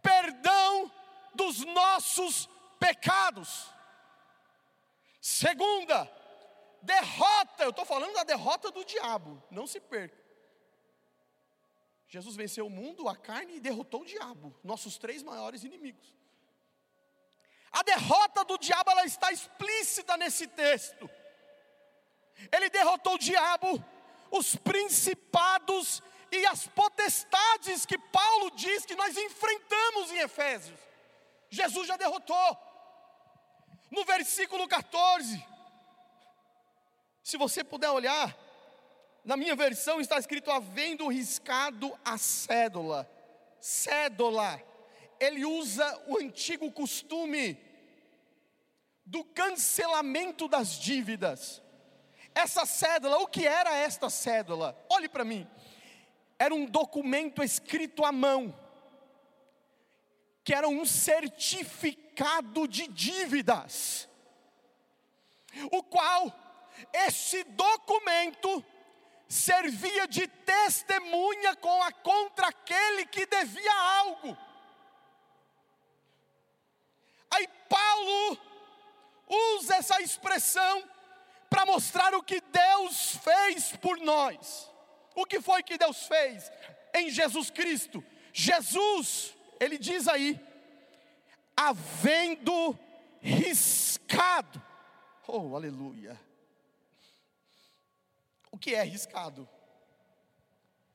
[0.00, 0.90] perdão
[1.34, 3.69] dos nossos pecados.
[5.20, 6.10] Segunda,
[6.82, 10.18] derrota, eu estou falando da derrota do diabo, não se perca.
[12.08, 16.14] Jesus venceu o mundo, a carne e derrotou o diabo, nossos três maiores inimigos.
[17.70, 21.08] A derrota do diabo ela está explícita nesse texto.
[22.50, 23.84] Ele derrotou o diabo,
[24.30, 26.02] os principados
[26.32, 30.80] e as potestades que Paulo diz que nós enfrentamos em Efésios.
[31.48, 32.69] Jesus já derrotou.
[33.90, 35.44] No versículo 14,
[37.22, 38.36] se você puder olhar,
[39.24, 43.10] na minha versão está escrito havendo riscado a cédula.
[43.60, 44.62] Cédula.
[45.18, 47.58] Ele usa o antigo costume
[49.04, 51.60] do cancelamento das dívidas.
[52.34, 54.78] Essa cédula, o que era esta cédula?
[54.88, 55.46] Olhe para mim.
[56.38, 58.56] Era um documento escrito à mão,
[60.42, 62.09] que era um certificado
[62.68, 64.08] de dívidas,
[65.72, 66.32] o qual
[66.92, 68.64] esse documento
[69.28, 74.36] servia de testemunha com a, contra aquele que devia algo.
[77.30, 78.38] Aí Paulo
[79.28, 80.84] usa essa expressão
[81.48, 84.68] para mostrar o que Deus fez por nós.
[85.14, 86.50] O que foi que Deus fez
[86.94, 88.04] em Jesus Cristo?
[88.32, 90.40] Jesus, ele diz aí,
[91.60, 92.78] havendo
[93.20, 94.62] riscado,
[95.26, 96.18] oh aleluia,
[98.50, 99.46] o que é arriscado?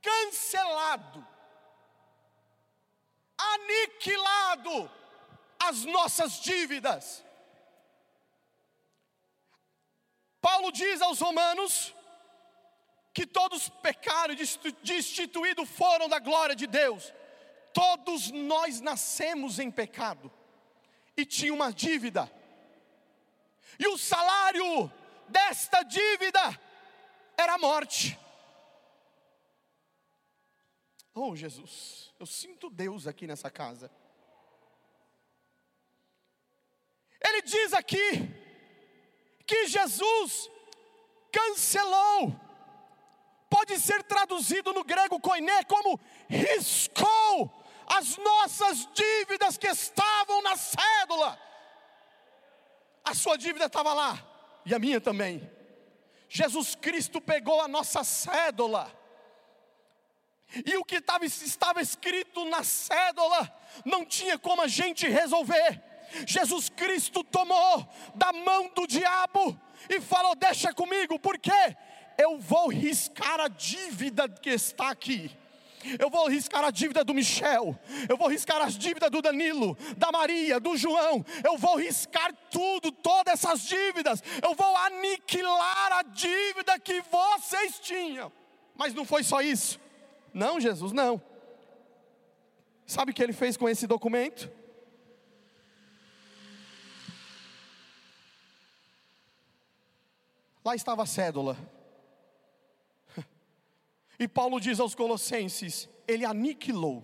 [0.01, 1.25] Cancelado,
[3.37, 4.91] aniquilado
[5.59, 7.23] as nossas dívidas.
[10.41, 11.93] Paulo diz aos Romanos
[13.13, 14.37] que todos pecaram e
[14.83, 17.13] destituídos foram da glória de Deus.
[17.71, 20.31] Todos nós nascemos em pecado
[21.17, 22.31] e tinha uma dívida.
[23.79, 24.91] E o salário
[25.27, 26.59] desta dívida
[27.37, 28.17] era a morte.
[31.13, 33.89] Oh, Jesus, eu sinto Deus aqui nessa casa.
[37.25, 38.29] Ele diz aqui
[39.47, 40.49] que Jesus
[41.31, 42.39] cancelou,
[43.49, 45.99] pode ser traduzido no grego koiné como
[46.29, 51.39] riscou as nossas dívidas que estavam na cédula.
[53.03, 54.19] A sua dívida estava lá,
[54.65, 55.49] e a minha também.
[56.27, 58.91] Jesus Cristo pegou a nossa cédula,
[60.65, 63.51] e o que estava, estava escrito na cédula,
[63.83, 65.81] não tinha como a gente resolver.
[66.27, 71.51] Jesus Cristo tomou da mão do diabo e falou: Deixa comigo, porque
[72.17, 75.35] eu vou riscar a dívida que está aqui
[75.99, 77.77] eu vou riscar a dívida do Michel.
[78.09, 81.25] Eu vou riscar as dívidas do Danilo, da Maria, do João.
[81.43, 84.23] Eu vou riscar tudo, todas essas dívidas.
[84.41, 88.31] Eu vou aniquilar a dívida que vocês tinham.
[88.75, 89.79] Mas não foi só isso.
[90.33, 91.21] Não, Jesus, não.
[92.85, 94.51] Sabe o que ele fez com esse documento?
[100.63, 101.74] Lá estava a cédula
[104.19, 107.03] e Paulo diz aos Colossenses: Ele aniquilou.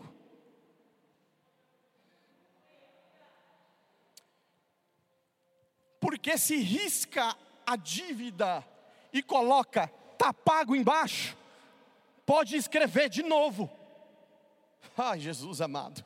[6.00, 8.66] Porque se risca a dívida
[9.14, 11.38] e coloca, está pago embaixo,
[12.26, 13.70] pode escrever de novo.
[14.98, 16.04] Ai, Jesus amado.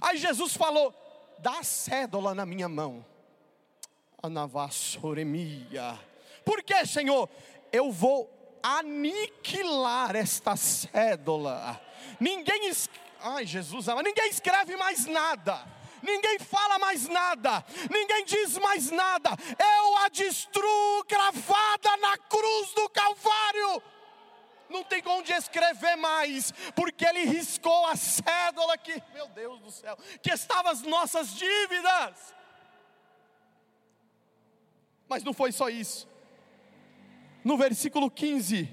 [0.00, 0.94] Aí Jesus falou:
[1.38, 3.04] dá a cédula na minha mão.
[4.22, 5.98] Anavassoremia.
[6.44, 7.28] Por que, Senhor?
[7.72, 11.80] Eu vou aniquilar esta cédula.
[12.18, 12.70] Ninguém,
[13.20, 15.80] ai Jesus, ninguém escreve mais nada.
[16.02, 19.30] Ninguém fala mais nada, ninguém diz mais nada.
[19.58, 23.82] Eu a destruo cravada na cruz do Calvário.
[24.70, 29.98] Não tem onde escrever mais, porque ele riscou a cédula que, meu Deus do céu,
[30.22, 32.34] que estava as nossas dívidas.
[35.08, 36.08] Mas não foi só isso.
[37.44, 38.68] No versículo 15,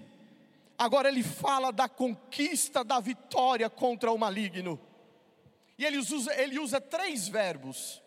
[0.78, 4.80] agora ele fala da conquista da vitória contra o maligno.
[5.78, 8.02] E ele usa, ele usa três verbos: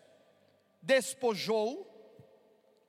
[0.83, 1.87] despojou,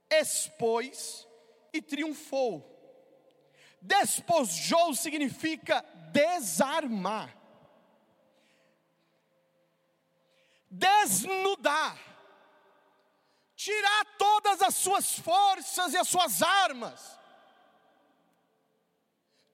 [0.10, 1.28] expôs
[1.74, 2.68] e triunfou.
[3.82, 7.36] Despojou significa desarmar,
[10.70, 11.98] desnudar,
[13.56, 17.20] tirar todas as suas forças e as suas armas,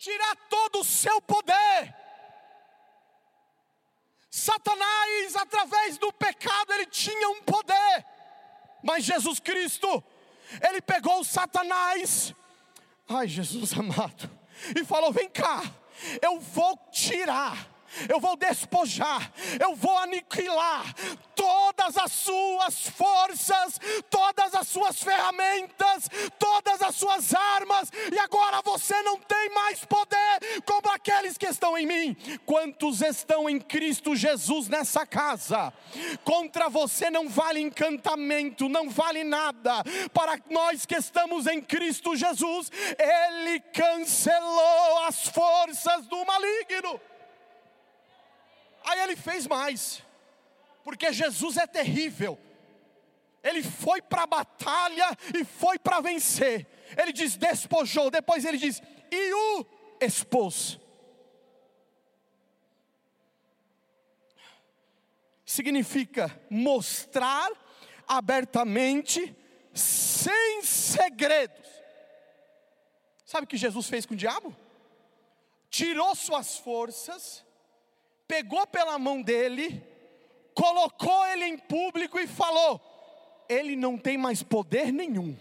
[0.07, 1.93] tirar todo o seu poder.
[4.29, 8.05] Satanás, através do pecado, ele tinha um poder,
[8.83, 10.03] mas Jesus Cristo,
[10.61, 12.33] ele pegou Satanás,
[13.09, 14.29] ai Jesus amado,
[14.79, 15.61] e falou: vem cá,
[16.21, 17.67] eu vou tirar
[18.10, 20.93] eu vou despojar, eu vou aniquilar
[21.36, 29.00] todas as suas forças, todas as suas ferramentas, todas as suas armas, e agora você
[29.04, 32.17] não tem mais poder como aqueles que estão em mim.
[32.45, 35.71] Quantos estão em Cristo Jesus nessa casa?
[36.23, 39.84] Contra você não vale encantamento, não vale nada.
[40.13, 47.00] Para nós que estamos em Cristo Jesus, Ele cancelou as forças do maligno.
[48.88, 50.02] Aí ele fez mais,
[50.82, 52.39] porque Jesus é terrível.
[53.43, 56.65] Ele foi para a batalha e foi para vencer.
[56.97, 58.10] Ele diz: despojou.
[58.10, 59.65] Depois ele diz: e o
[60.00, 60.80] expôs.
[65.45, 67.52] Significa mostrar
[68.08, 69.36] abertamente,
[69.73, 71.67] sem segredos.
[73.26, 74.56] Sabe o que Jesus fez com o diabo?
[75.69, 77.45] Tirou suas forças
[78.27, 79.81] pegou pela mão dele,
[80.53, 82.81] colocou ele em público e falou:
[83.47, 85.37] ele não tem mais poder nenhum.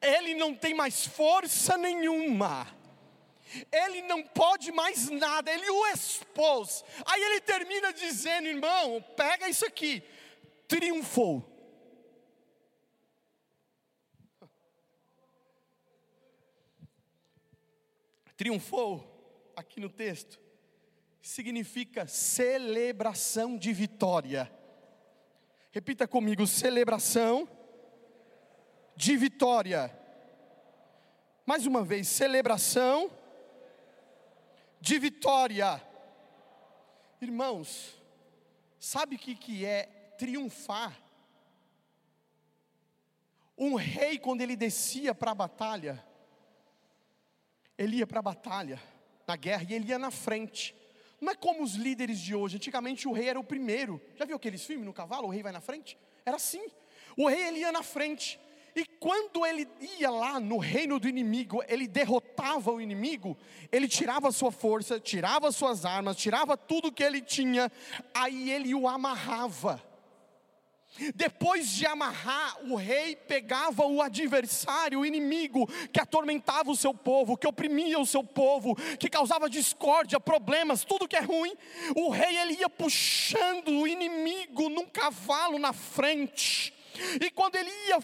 [0.00, 2.66] Ele não tem mais força nenhuma.
[3.72, 6.84] Ele não pode mais nada, ele o expôs.
[7.06, 10.02] Aí ele termina dizendo: irmão, pega isso aqui.
[10.66, 11.52] Triunfou.
[18.36, 19.15] Triunfou
[19.56, 20.38] aqui no texto
[21.20, 24.52] significa celebração de vitória.
[25.72, 27.48] Repita comigo: celebração
[28.94, 29.90] de vitória.
[31.46, 33.10] Mais uma vez, celebração
[34.80, 35.82] de vitória.
[37.20, 38.00] Irmãos,
[38.78, 39.84] sabe o que, que é
[40.18, 40.96] triunfar?
[43.56, 46.04] Um rei, quando ele descia para a batalha,
[47.78, 48.95] ele ia para a batalha
[49.26, 50.74] na guerra e ele ia na frente.
[51.20, 52.56] Não é como os líderes de hoje.
[52.56, 54.00] Antigamente o rei era o primeiro.
[54.16, 55.26] Já viu aqueles filmes no cavalo?
[55.26, 55.98] O rei vai na frente?
[56.24, 56.64] Era assim.
[57.16, 58.38] O rei ele ia na frente.
[58.76, 59.66] E quando ele
[59.98, 63.34] ia lá no reino do inimigo, ele derrotava o inimigo,
[63.72, 67.72] ele tirava sua força, tirava suas armas, tirava tudo que ele tinha,
[68.12, 69.82] aí ele o amarrava.
[71.14, 77.36] Depois de amarrar, o rei pegava o adversário, o inimigo que atormentava o seu povo,
[77.36, 81.54] que oprimia o seu povo, que causava discórdia, problemas, tudo que é ruim.
[81.94, 86.72] O rei ele ia puxando o inimigo num cavalo na frente.
[87.20, 87.98] E quando ele ia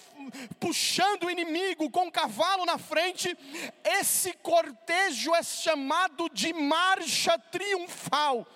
[0.61, 3.37] puxando o inimigo com o cavalo na frente,
[3.85, 8.47] esse cortejo é chamado de marcha triunfal.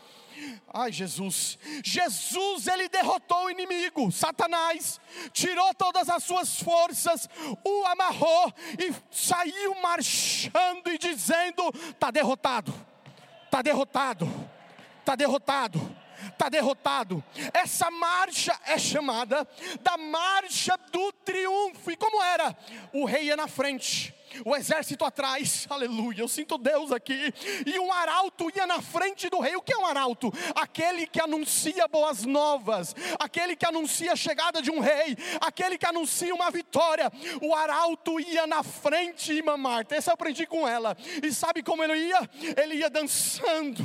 [0.72, 1.58] Ai, Jesus.
[1.82, 5.00] Jesus, ele derrotou o inimigo, Satanás,
[5.32, 7.28] tirou todas as suas forças,
[7.64, 12.74] o amarrou e saiu marchando e dizendo: está derrotado,
[13.44, 14.28] está derrotado,
[15.00, 15.96] está derrotado.
[16.28, 17.24] está derrotado.
[17.52, 19.46] Essa marcha é chamada
[19.80, 21.90] da marcha do triunfo.
[21.90, 22.56] E como era?
[22.92, 24.14] O rei ia na frente
[24.44, 27.32] o exército atrás, aleluia, eu sinto Deus aqui,
[27.64, 29.56] e um arauto ia na frente do rei.
[29.56, 30.32] O que é um arauto?
[30.54, 35.86] Aquele que anuncia boas novas, aquele que anuncia a chegada de um rei, aquele que
[35.86, 37.10] anuncia uma vitória.
[37.40, 41.82] O arauto ia na frente, irmã Marta, essa eu aprendi com ela, e sabe como
[41.82, 42.30] ele ia?
[42.56, 43.84] Ele ia dançando,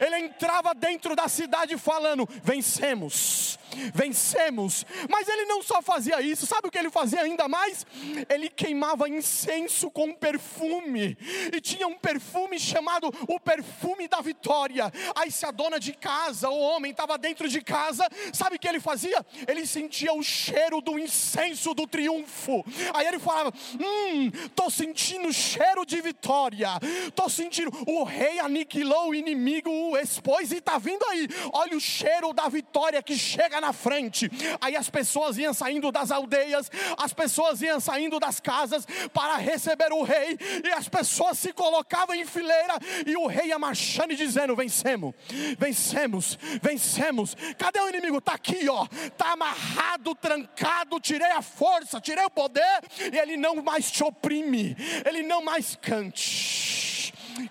[0.00, 3.58] ele entrava dentro da cidade falando: vencemos
[3.94, 4.84] vencemos.
[5.08, 7.86] Mas ele não só fazia isso, sabe o que ele fazia ainda mais?
[8.28, 11.16] Ele queimava incenso com perfume,
[11.54, 14.92] e tinha um perfume chamado o perfume da vitória.
[15.14, 18.66] Aí, se a dona de casa, o homem, estava dentro de casa, sabe o que
[18.66, 19.24] ele fazia?
[19.46, 22.64] Ele sentia o cheiro do incenso do triunfo.
[22.92, 26.68] Aí ele falava: Hum, estou sentindo o cheiro de vitória,
[27.06, 31.28] estou sentindo, o rei aniquilou o inimigo, o expôs e está vindo aí.
[31.52, 34.30] Olha o cheiro da vitória que chega na frente.
[34.60, 39.59] Aí as pessoas iam saindo das aldeias, as pessoas iam saindo das casas para receber
[39.92, 42.74] o rei, e as pessoas se colocavam em fileira,
[43.06, 45.14] e o rei ia marchando e dizendo: Vencemos,
[45.58, 47.36] vencemos, vencemos.
[47.58, 48.18] Cadê o inimigo?
[48.18, 51.00] Está aqui, ó, está amarrado, trancado.
[51.00, 52.80] Tirei a força, tirei o poder,
[53.12, 56.80] e ele não mais te oprime, ele não mais cante.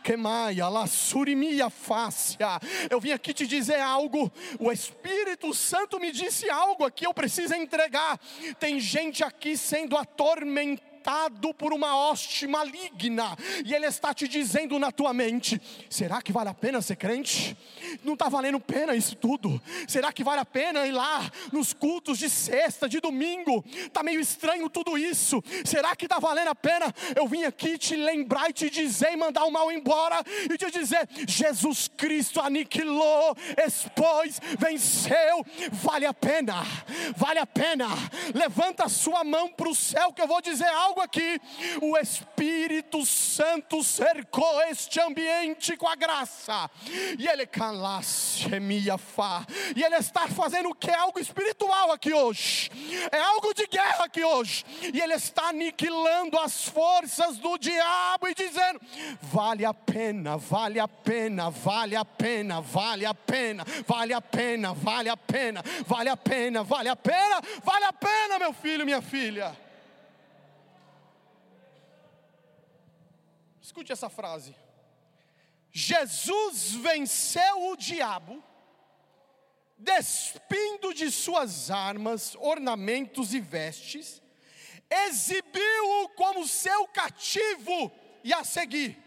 [0.03, 2.59] Quemaia, surimi fácia.
[2.89, 4.31] Eu vim aqui te dizer algo.
[4.59, 8.19] O Espírito Santo me disse algo aqui, eu preciso entregar.
[8.59, 10.88] Tem gente aqui sendo atormentada
[11.57, 16.49] por uma hoste maligna, e Ele está te dizendo na tua mente: será que vale
[16.49, 17.57] a pena ser crente?
[18.03, 19.61] Não está valendo pena isso tudo?
[19.87, 23.63] Será que vale a pena ir lá nos cultos de sexta, de domingo?
[23.67, 25.43] Está meio estranho tudo isso.
[25.65, 26.93] Será que está valendo a pena?
[27.15, 30.69] Eu vim aqui te lembrar e te dizer, e mandar o mal embora, e te
[30.71, 33.35] dizer: Jesus Cristo aniquilou,
[33.65, 35.45] expôs, venceu.
[35.71, 36.63] Vale a pena,
[37.15, 37.87] vale a pena.
[38.33, 41.41] Levanta a sua mão para o céu, que eu vou dizer algo algo aqui.
[41.81, 46.69] O Espírito Santo cercou este ambiente com a graça.
[47.17, 47.45] E ele
[49.75, 52.69] e ele está fazendo o que é algo espiritual aqui hoje.
[53.11, 54.65] É algo de guerra aqui hoje.
[54.93, 58.79] E ele está aniquilando as forças do diabo e dizendo:
[59.21, 64.73] vale a pena, vale a pena, vale a pena, vale a pena, vale a pena,
[64.73, 69.01] vale a pena, vale a pena, vale a pena, vale a pena, meu filho, minha
[69.01, 69.68] filha.
[73.69, 74.55] Escute essa frase.
[75.71, 78.43] Jesus venceu o diabo,
[79.77, 84.23] despindo de suas armas, ornamentos e vestes,
[84.89, 87.91] exibiu-o como seu cativo
[88.23, 88.97] e a seguir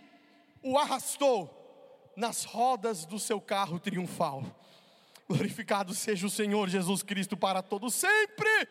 [0.62, 4.44] o arrastou nas rodas do seu carro triunfal.
[5.26, 8.68] Glorificado seja o Senhor Jesus Cristo para todo sempre.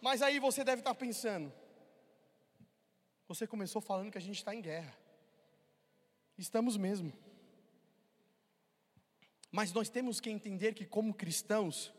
[0.00, 1.52] Mas aí você deve estar pensando,
[3.26, 4.96] você começou falando que a gente está em guerra.
[6.38, 7.12] Estamos mesmo.
[9.50, 11.92] Mas nós temos que entender que, como cristãos,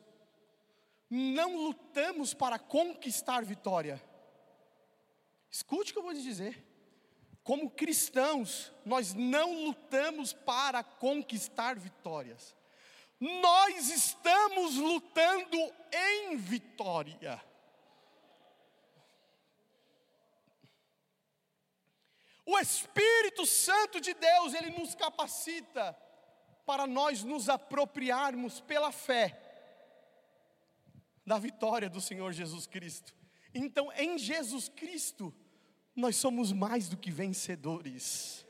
[1.09, 4.01] não lutamos para conquistar vitória.
[5.49, 6.63] Escute o que eu vou lhe dizer.
[7.43, 12.55] Como cristãos, nós não lutamos para conquistar vitórias.
[13.19, 15.57] Nós estamos lutando
[15.91, 17.41] em vitória.
[22.48, 25.93] O Espírito Santo de Deus, ele nos capacita
[26.66, 29.38] para nós nos apropriarmos pela fé
[31.26, 33.14] da vitória do Senhor Jesus Cristo.
[33.54, 35.36] Então, em Jesus Cristo,
[35.93, 38.45] nós somos mais do que vencedores.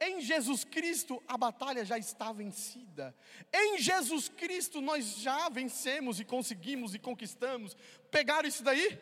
[0.00, 3.14] Em Jesus Cristo a batalha já está vencida.
[3.52, 7.76] Em Jesus Cristo nós já vencemos e conseguimos e conquistamos.
[8.10, 9.00] Pegaram isso daí?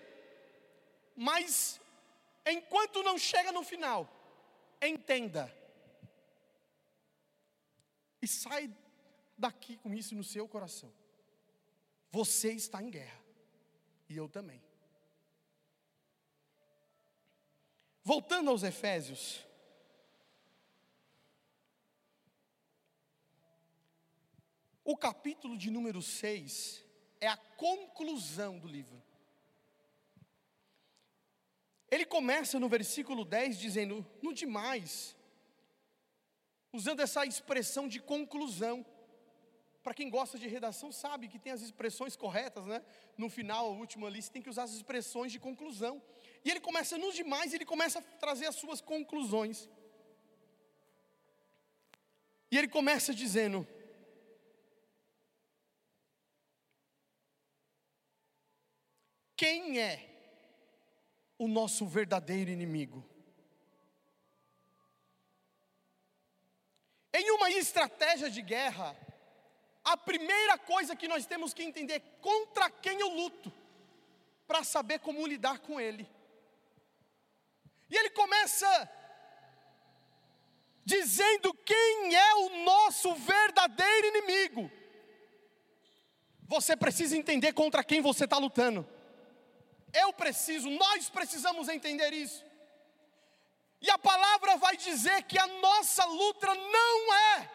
[1.16, 1.80] Mas
[2.46, 4.13] enquanto não chega no final,
[4.88, 5.52] entenda.
[8.22, 8.74] E sai
[9.36, 10.92] daqui com isso no seu coração.
[12.10, 13.22] Você está em guerra.
[14.08, 14.62] E eu também.
[18.02, 19.44] Voltando aos Efésios.
[24.82, 26.84] O capítulo de número 6
[27.20, 29.03] é a conclusão do livro.
[31.94, 35.16] Ele começa no versículo 10 dizendo: No demais,
[36.72, 38.84] usando essa expressão de conclusão.
[39.80, 42.82] Para quem gosta de redação, sabe que tem as expressões corretas, né?
[43.16, 46.02] No final, a última ali, você tem que usar as expressões de conclusão.
[46.44, 49.68] E ele começa no demais, ele começa a trazer as suas conclusões.
[52.50, 53.64] E ele começa dizendo:
[59.36, 60.13] Quem é
[61.44, 63.04] o nosso verdadeiro inimigo?
[67.12, 68.96] Em uma estratégia de guerra,
[69.84, 73.52] a primeira coisa que nós temos que entender é contra quem eu luto,
[74.46, 76.08] para saber como lidar com ele.
[77.88, 78.90] E ele começa
[80.84, 84.70] dizendo quem é o nosso verdadeiro inimigo.
[86.46, 88.86] Você precisa entender contra quem você está lutando.
[89.94, 92.44] Eu preciso, nós precisamos entender isso.
[93.80, 97.50] E a palavra vai dizer que a nossa luta não é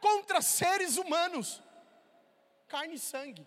[0.00, 1.62] contra seres humanos,
[2.68, 3.46] carne e sangue.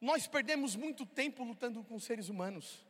[0.00, 2.86] Nós perdemos muito tempo lutando com seres humanos.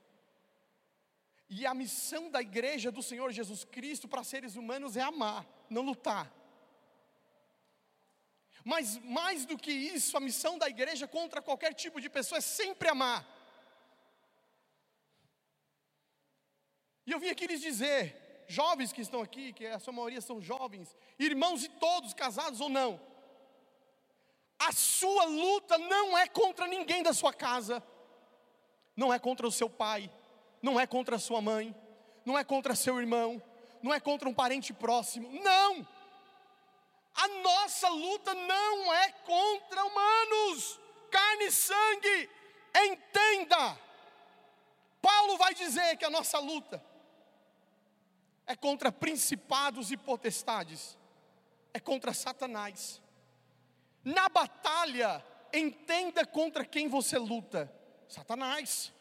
[1.49, 5.83] E a missão da igreja do Senhor Jesus Cristo para seres humanos é amar, não
[5.83, 6.31] lutar.
[8.73, 12.43] Mas mais do que isso, a missão da igreja contra qualquer tipo de pessoa é
[12.43, 13.27] sempre amar.
[17.07, 20.39] E eu vim aqui lhes dizer, jovens que estão aqui, que a sua maioria são
[20.39, 23.01] jovens, irmãos e todos, casados ou não,
[24.59, 27.83] a sua luta não é contra ninguém da sua casa,
[28.95, 30.13] não é contra o seu pai,
[30.61, 31.75] não é contra a sua mãe,
[32.23, 33.43] não é contra seu irmão,
[33.83, 35.89] não é contra um parente próximo, não.
[37.19, 40.79] A nossa luta não é contra humanos,
[41.11, 42.31] carne e sangue,
[42.87, 43.77] entenda.
[45.03, 46.81] Paulo vai dizer que a nossa luta
[48.47, 50.97] é contra principados e potestades,
[51.75, 53.03] é contra Satanás.
[54.05, 57.69] Na batalha, entenda contra quem você luta:
[58.09, 58.93] Satanás.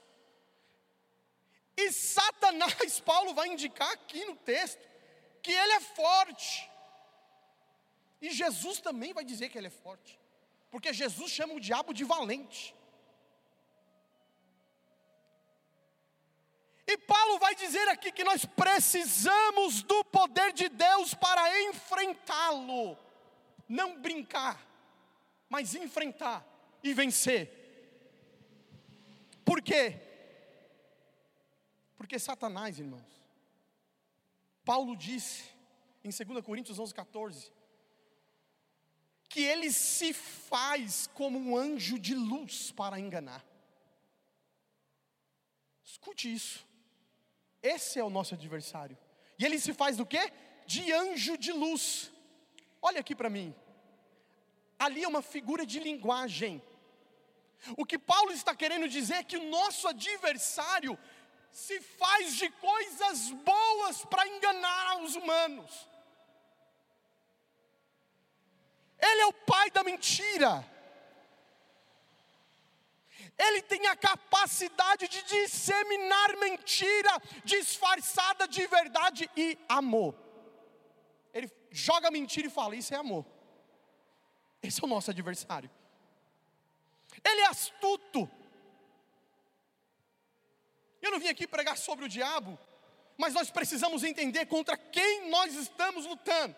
[1.77, 4.81] E Satanás, Paulo vai indicar aqui no texto,
[5.43, 6.67] que ele é forte.
[8.21, 10.19] E Jesus também vai dizer que ele é forte,
[10.71, 12.75] porque Jesus chama o diabo de valente.
[16.85, 22.97] E Paulo vai dizer aqui que nós precisamos do poder de Deus para enfrentá-lo,
[23.67, 24.67] não brincar
[25.49, 26.45] mas enfrentar
[26.83, 27.51] e vencer.
[29.45, 29.99] Por quê?
[31.95, 33.01] Porque Satanás, irmãos,
[34.63, 35.49] Paulo disse
[36.03, 37.51] em 2 Coríntios 11, 14,
[39.37, 43.45] que ele se faz como um anjo de luz para enganar.
[45.83, 46.67] Escute isso.
[47.61, 48.97] Esse é o nosso adversário.
[49.37, 50.33] E ele se faz do quê?
[50.65, 52.11] De anjo de luz.
[52.81, 53.53] Olha aqui para mim
[54.79, 56.61] ali é uma figura de linguagem.
[57.75, 60.97] O que Paulo está querendo dizer é que o nosso adversário
[61.51, 65.87] se faz de coisas boas para enganar os humanos.
[68.99, 70.65] Ele é o pai da mentira.
[73.37, 80.15] Ele tem a capacidade de disseminar mentira disfarçada de verdade e amor.
[81.31, 83.25] Ele joga mentira e fala: Isso é amor.
[84.61, 85.69] Esse é o nosso adversário.
[87.23, 88.29] Ele é astuto.
[90.99, 92.57] Eu não vim aqui pregar sobre o diabo,
[93.17, 96.55] mas nós precisamos entender contra quem nós estamos lutando.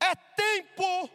[0.00, 1.10] É tempo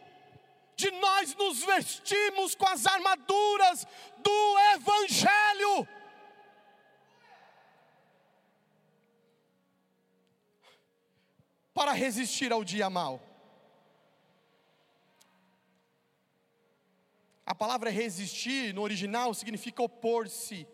[0.76, 3.86] de nós nos vestirmos com as armaduras
[4.18, 5.88] do Evangelho.
[11.76, 13.20] para resistir ao dia mal.
[17.44, 20.66] A palavra resistir no original significa opor-se,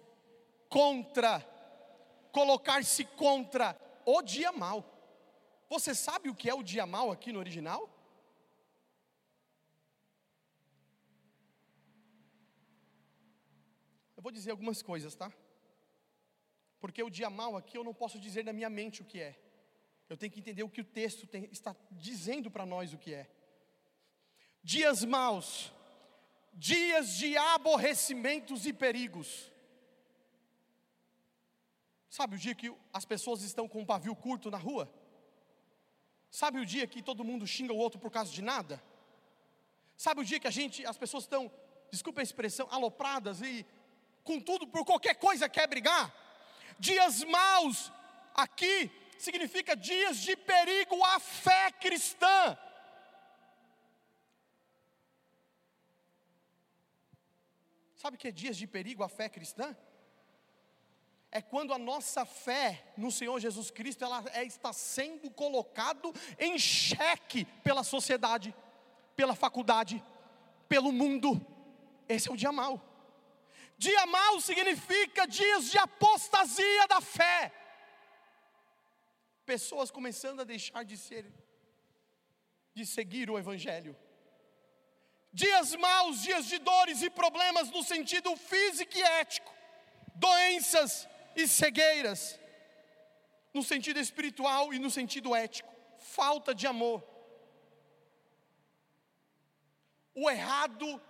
[0.68, 1.40] contra,
[2.30, 4.84] colocar-se contra o dia mal.
[5.68, 7.90] Você sabe o que é o dia mal aqui no original?
[14.22, 15.32] Eu vou dizer algumas coisas, tá?
[16.78, 19.36] Porque o dia mal aqui eu não posso dizer na minha mente o que é.
[20.08, 23.12] Eu tenho que entender o que o texto tem, está dizendo para nós o que
[23.12, 23.28] é.
[24.62, 25.72] Dias maus,
[26.54, 29.50] dias de aborrecimentos e perigos.
[32.08, 34.88] Sabe o dia que as pessoas estão com um pavio curto na rua?
[36.30, 38.80] Sabe o dia que todo mundo xinga o outro por causa de nada?
[39.96, 41.50] Sabe o dia que a gente, as pessoas estão,
[41.90, 43.66] desculpa a expressão, alopradas e
[44.22, 46.12] com tudo por qualquer coisa quer brigar?
[46.78, 47.92] Dias maus
[48.34, 52.58] aqui significa dias de perigo à fé cristã.
[57.96, 59.76] Sabe o que é dias de perigo à fé cristã?
[61.32, 66.58] é quando a nossa fé no Senhor Jesus Cristo ela é, está sendo colocado em
[66.58, 68.54] xeque pela sociedade,
[69.16, 70.04] pela faculdade,
[70.68, 71.40] pelo mundo.
[72.06, 72.91] Esse é o dia mau.
[73.84, 77.52] Dia mau significa dias de apostasia da fé.
[79.44, 81.24] Pessoas começando a deixar de ser,
[82.76, 83.96] de seguir o Evangelho.
[85.32, 89.52] Dias maus, dias de dores e problemas no sentido físico e ético,
[90.14, 92.38] doenças, e cegueiras,
[93.52, 97.02] no sentido espiritual e no sentido ético, falta de amor.
[100.14, 101.00] O errado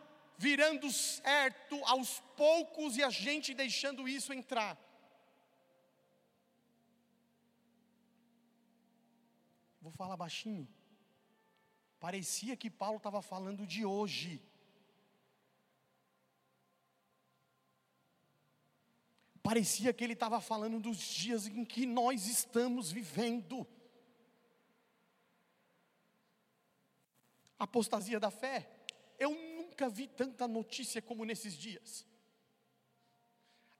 [0.44, 4.74] virando certo aos poucos e a gente deixando isso entrar.
[9.80, 10.66] Vou falar baixinho.
[12.00, 14.42] Parecia que Paulo estava falando de hoje.
[19.48, 23.64] Parecia que ele estava falando dos dias em que nós estamos vivendo.
[27.58, 28.68] Apostasia da fé.
[29.18, 32.06] Eu nunca vi tanta notícia como nesses dias.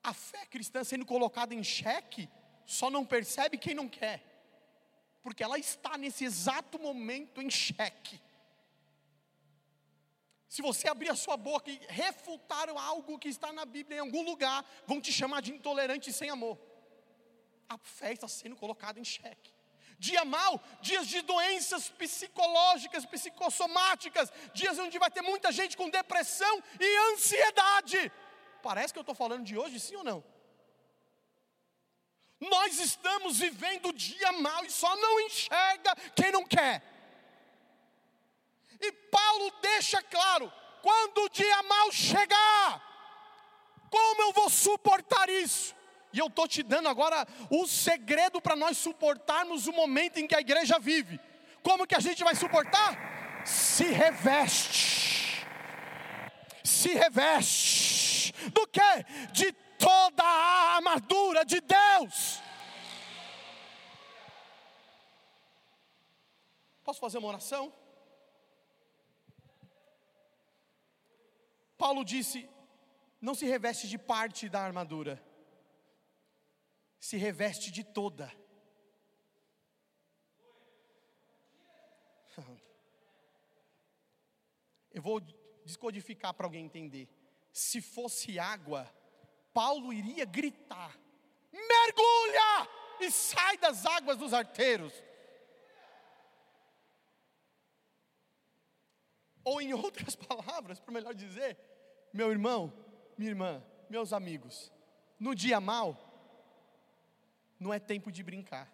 [0.02, 2.28] A fé cristã sendo colocada em xeque,
[2.64, 4.24] só não percebe quem não quer,
[5.22, 8.20] porque ela está nesse exato momento em xeque.
[10.48, 14.22] Se você abrir a sua boca e refutar algo que está na Bíblia em algum
[14.22, 16.58] lugar, vão te chamar de intolerante e sem amor.
[17.68, 19.51] A fé está sendo colocada em xeque.
[20.06, 26.60] Dia mal, dias de doenças psicológicas, psicossomáticas, dias onde vai ter muita gente com depressão
[26.80, 28.10] e ansiedade.
[28.64, 30.24] Parece que eu estou falando de hoje, sim ou não?
[32.40, 36.82] Nós estamos vivendo o dia mal e só não enxerga quem não quer.
[38.80, 42.68] E Paulo deixa claro: quando o dia mal chegar,
[43.88, 45.80] como eu vou suportar isso?
[46.12, 50.34] E eu estou te dando agora o segredo para nós suportarmos o momento em que
[50.34, 51.18] a igreja vive.
[51.62, 53.44] Como que a gente vai suportar?
[53.46, 55.46] Se reveste.
[56.62, 58.32] Se reveste.
[58.50, 58.80] Do que?
[59.32, 62.40] De toda a armadura de Deus.
[66.84, 67.72] Posso fazer uma oração?
[71.78, 72.48] Paulo disse:
[73.20, 75.22] não se reveste de parte da armadura,
[77.02, 78.32] se reveste de toda.
[84.92, 85.20] Eu vou
[85.64, 87.08] descodificar para alguém entender.
[87.52, 88.88] Se fosse água,
[89.52, 90.96] Paulo iria gritar:
[91.50, 92.68] mergulha
[93.00, 94.94] e sai das águas dos arteiros.
[99.42, 101.58] Ou em outras palavras, para melhor dizer,
[102.12, 102.72] meu irmão,
[103.18, 104.72] minha irmã, meus amigos,
[105.18, 106.11] no dia mal,
[107.62, 108.70] não é tempo de brincar.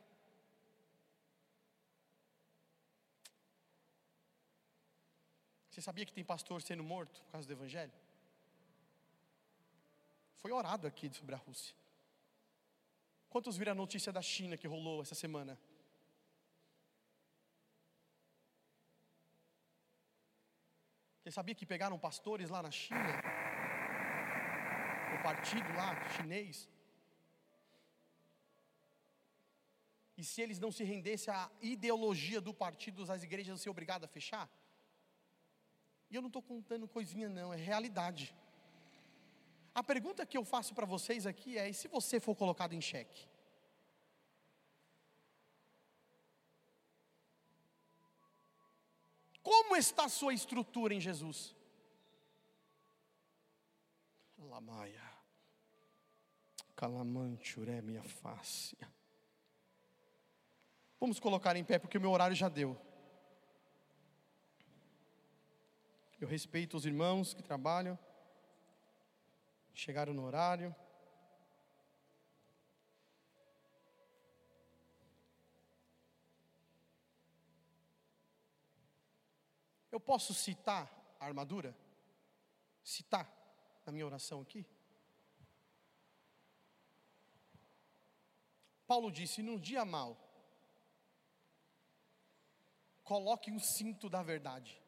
[5.70, 7.92] Você sabia que tem pastor sendo morto por causa do Evangelho?
[10.38, 11.74] Foi orado aqui sobre a Rússia.
[13.28, 15.58] Quantos viram a notícia da China que rolou essa semana?
[21.22, 23.22] Você sabia que pegaram pastores lá na China?
[25.14, 26.68] O partido lá chinês.
[30.18, 34.10] E se eles não se rendessem à ideologia do partido, as igrejas iam ser obrigadas
[34.10, 34.50] a fechar?
[36.10, 38.34] E eu não estou contando coisinha, não, é realidade.
[39.72, 42.80] A pergunta que eu faço para vocês aqui é: e se você for colocado em
[42.80, 43.28] xeque?
[49.40, 51.54] Como está a sua estrutura em Jesus?
[54.36, 55.12] Lamaia,
[56.74, 58.76] calamante, minha face.
[61.00, 62.76] Vamos colocar em pé, porque o meu horário já deu.
[66.20, 67.96] Eu respeito os irmãos que trabalham,
[69.72, 70.74] chegaram no horário.
[79.92, 80.90] Eu posso citar
[81.20, 81.76] a armadura?
[82.82, 83.32] Citar
[83.86, 84.66] na minha oração aqui?
[88.86, 90.27] Paulo disse: no dia mal,
[93.08, 94.78] coloque um cinto da verdade.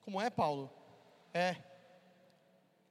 [0.00, 0.70] Como é, Paulo?
[1.32, 1.56] É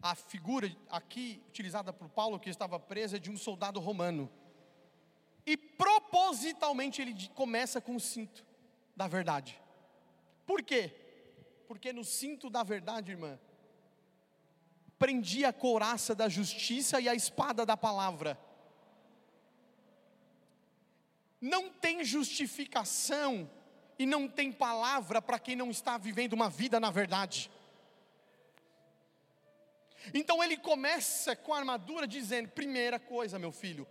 [0.01, 4.29] a figura aqui utilizada por Paulo, que estava presa, é de um soldado romano.
[5.45, 8.45] E propositalmente ele começa com o cinto
[8.93, 9.57] da verdade.
[10.45, 10.93] Por quê?
[11.65, 13.39] Porque no cinto da verdade, irmã,
[15.03, 18.39] prendia a couraça da justiça e a espada da palavra.
[21.41, 23.51] Não tem justificação
[23.99, 27.51] e não tem palavra para quem não está vivendo uma vida na verdade.
[30.13, 33.85] Então ele começa com a armadura dizendo: primeira coisa, meu filho,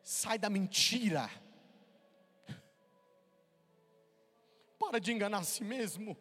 [0.00, 1.28] sai da mentira.
[4.78, 6.16] Para de enganar a si mesmo.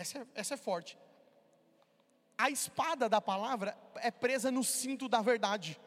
[0.00, 0.98] Essa, é, essa é forte.
[2.38, 5.78] A espada da palavra é presa no cinto da verdade.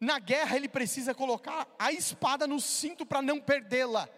[0.00, 4.08] Na guerra ele precisa colocar a espada no cinto para não perdê-la.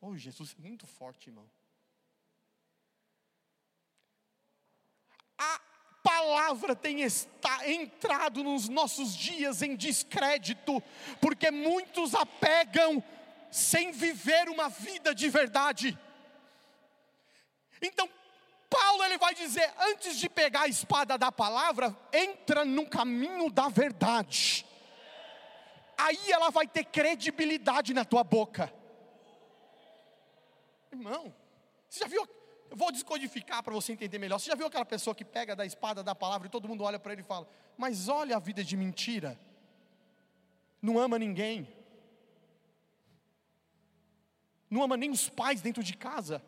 [0.00, 1.48] Oh, Jesus é muito forte, irmão.
[5.38, 5.60] A
[6.02, 10.82] palavra tem está, entrado nos nossos dias em descrédito,
[11.20, 13.02] porque muitos a pegam
[13.52, 15.96] sem viver uma vida de verdade.
[17.80, 18.08] Então,
[18.70, 23.68] Paulo ele vai dizer, antes de pegar a espada da palavra, entra no caminho da
[23.68, 24.64] verdade.
[25.98, 28.72] Aí ela vai ter credibilidade na tua boca.
[30.90, 31.34] Irmão,
[31.88, 32.26] você já viu?
[32.70, 34.38] Eu vou descodificar para você entender melhor.
[34.38, 36.98] Você já viu aquela pessoa que pega da espada da palavra e todo mundo olha
[36.98, 37.46] para ele e fala:
[37.76, 39.38] Mas olha a vida de mentira.
[40.80, 41.68] Não ama ninguém.
[44.72, 46.42] Não ama nem os pais dentro de casa.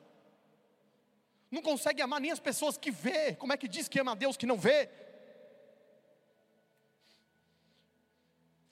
[1.50, 3.34] Não consegue amar nem as pessoas que vê.
[3.34, 4.88] Como é que diz que ama a Deus que não vê?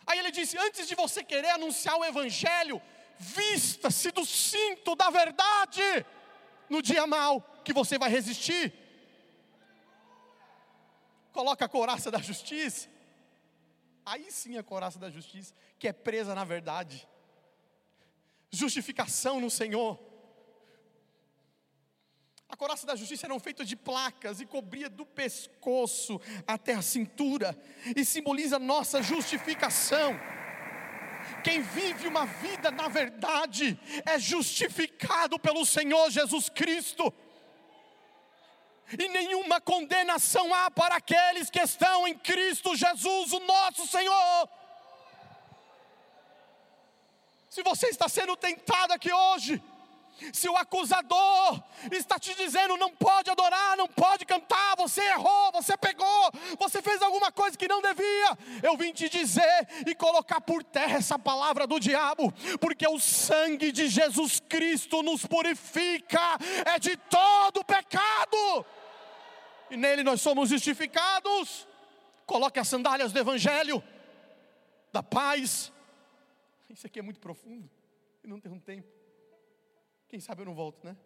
[0.06, 2.80] Aí ele disse: Antes de você querer anunciar o Evangelho,
[3.18, 5.82] vista-se do cinto da verdade
[6.70, 8.72] no dia mal que você vai resistir.
[11.30, 12.88] Coloca a coraça da justiça.
[14.06, 17.06] Aí sim a coraça da justiça, que é presa na verdade.
[18.52, 19.98] Justificação no Senhor.
[22.52, 27.58] A coraça da justiça eram feitas de placas e cobria do pescoço até a cintura
[27.96, 30.20] e simboliza nossa justificação.
[31.42, 37.10] Quem vive uma vida na verdade é justificado pelo Senhor Jesus Cristo.
[38.98, 44.48] E nenhuma condenação há para aqueles que estão em Cristo Jesus, o nosso Senhor.
[47.52, 49.62] Se você está sendo tentado aqui hoje,
[50.32, 55.76] se o acusador está te dizendo não pode adorar, não pode cantar, você errou, você
[55.76, 60.64] pegou, você fez alguma coisa que não devia, eu vim te dizer e colocar por
[60.64, 66.96] terra essa palavra do diabo, porque o sangue de Jesus Cristo nos purifica, é de
[66.96, 68.64] todo pecado,
[69.70, 71.68] e nele nós somos justificados.
[72.24, 73.84] Coloque as sandálias do Evangelho,
[74.90, 75.70] da paz.
[76.74, 77.70] Isso aqui é muito profundo,
[78.24, 78.88] e não tem um tempo.
[80.08, 80.96] Quem sabe eu não volto, né?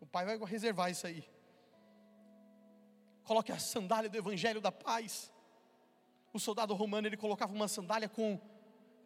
[0.00, 1.24] O pai vai reservar isso aí.
[3.24, 5.32] Coloque a sandália do evangelho da paz.
[6.32, 8.40] O soldado romano ele colocava uma sandália com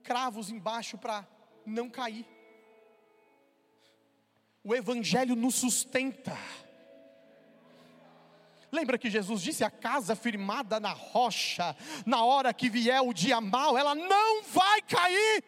[0.02, 1.26] cravos embaixo para
[1.64, 2.26] não cair.
[4.62, 6.36] O evangelho nos sustenta.
[8.72, 13.38] Lembra que Jesus disse: a casa firmada na rocha, na hora que vier o dia
[13.38, 15.44] mal, ela não vai cair.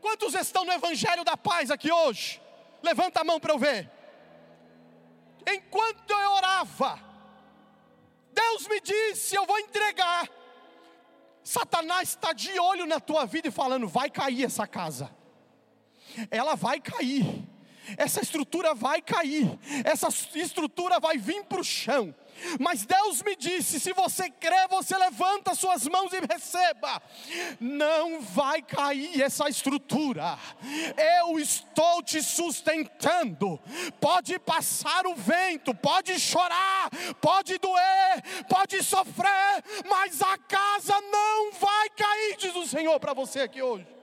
[0.00, 2.42] Quantos estão no Evangelho da Paz aqui hoje?
[2.82, 3.88] Levanta a mão para eu ver.
[5.46, 7.00] Enquanto eu orava,
[8.32, 10.28] Deus me disse: Eu vou entregar.
[11.44, 15.14] Satanás está de olho na tua vida e falando: Vai cair essa casa,
[16.28, 17.46] ela vai cair,
[17.96, 22.14] essa estrutura vai cair, essa estrutura vai vir para o chão.
[22.58, 27.02] Mas Deus me disse: se você crê, você levanta suas mãos e receba.
[27.60, 30.38] Não vai cair essa estrutura.
[31.20, 33.60] Eu estou te sustentando.
[34.00, 41.90] Pode passar o vento, pode chorar, pode doer, pode sofrer, mas a casa não vai
[41.90, 43.93] cair, diz o Senhor para você aqui hoje.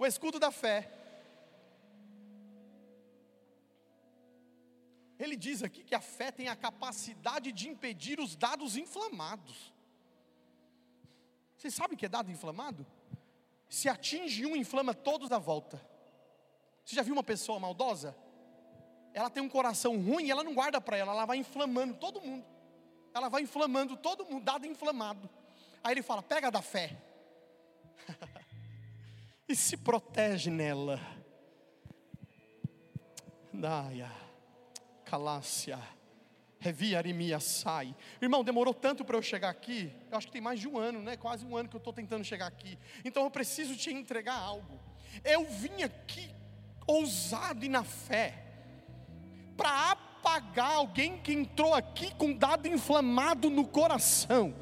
[0.00, 0.90] O escudo da fé
[5.18, 9.70] Ele diz aqui que a fé tem a capacidade de impedir os dados inflamados.
[11.54, 12.86] Você sabe o que é dado inflamado?
[13.68, 15.78] Se atinge um, inflama todos à volta.
[16.82, 18.16] Você já viu uma pessoa maldosa?
[19.12, 22.22] Ela tem um coração ruim e ela não guarda para ela, ela vai inflamando todo
[22.22, 22.46] mundo.
[23.12, 25.28] Ela vai inflamando todo mundo, dado inflamado.
[25.84, 26.96] Aí ele fala: pega da fé.
[29.50, 31.00] e se protege nela.
[33.52, 34.10] Daia.
[35.04, 35.78] Calácia.
[36.60, 37.96] Reviarimia sai.
[38.20, 39.92] Irmão, demorou tanto para eu chegar aqui.
[40.10, 41.16] Eu acho que tem mais de um ano, né?
[41.16, 42.78] Quase um ano que eu estou tentando chegar aqui.
[43.04, 44.78] Então eu preciso te entregar algo.
[45.24, 46.30] Eu vim aqui
[46.86, 48.44] ousado e na fé
[49.56, 54.54] para apagar alguém que entrou aqui com dado inflamado no coração.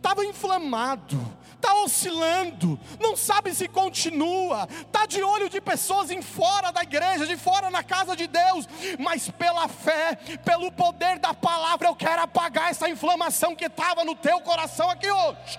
[0.00, 1.20] Estava inflamado,
[1.56, 7.26] está oscilando, não sabe se continua, está de olho de pessoas em fora da igreja,
[7.26, 8.66] de fora na casa de Deus,
[8.98, 14.16] mas pela fé, pelo poder da palavra, eu quero apagar essa inflamação que estava no
[14.16, 15.58] teu coração aqui hoje.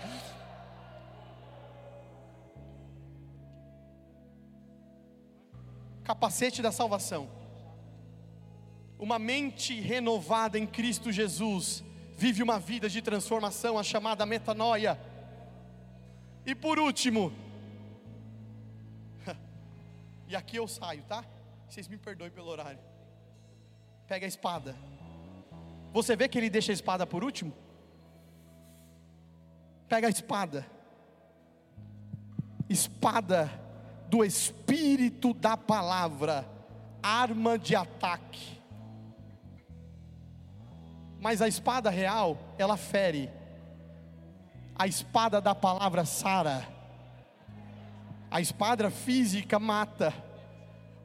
[6.03, 7.29] Capacete da salvação,
[8.97, 11.83] uma mente renovada em Cristo Jesus,
[12.21, 14.95] vive uma vida de transformação, a chamada metanoia
[16.45, 17.33] e por último,
[20.29, 21.25] e aqui eu saio, tá?
[21.67, 22.79] Vocês me perdoem pelo horário.
[24.07, 24.75] Pega a espada.
[25.91, 27.51] Você vê que ele deixa a espada por último?
[29.89, 30.63] Pega a espada.
[32.69, 33.49] Espada
[34.07, 36.47] do Espírito da palavra,
[37.01, 38.60] arma de ataque.
[41.21, 43.29] Mas a espada real, ela fere
[44.75, 46.67] a espada da palavra sara.
[48.31, 50.11] A espada física mata,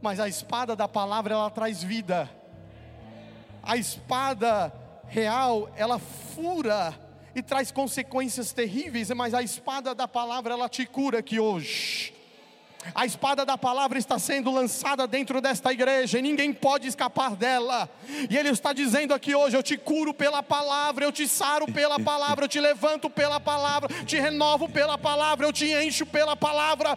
[0.00, 2.30] mas a espada da palavra ela traz vida.
[3.62, 4.72] A espada
[5.06, 6.94] real, ela fura
[7.34, 12.15] e traz consequências terríveis, mas a espada da palavra ela te cura aqui hoje.
[12.94, 17.88] A espada da palavra está sendo lançada dentro desta igreja e ninguém pode escapar dela.
[18.30, 21.98] E Ele está dizendo aqui hoje: Eu te curo pela palavra, eu te saro pela
[21.98, 26.94] palavra, eu te levanto pela palavra, te renovo pela palavra, eu te encho pela palavra,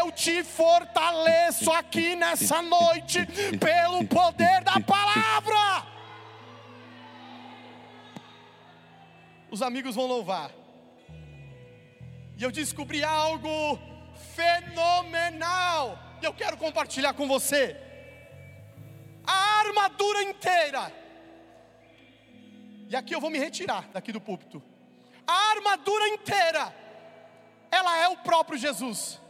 [0.00, 3.26] eu te fortaleço aqui nessa noite
[3.58, 5.86] pelo poder da palavra.
[9.50, 10.50] Os amigos vão louvar.
[12.38, 13.78] E eu descobri algo
[14.34, 15.98] fenomenal.
[16.22, 17.76] Eu quero compartilhar com você
[19.26, 20.92] a armadura inteira.
[22.88, 24.62] E aqui eu vou me retirar daqui do púlpito.
[25.26, 26.74] A armadura inteira,
[27.70, 29.20] ela é o próprio Jesus.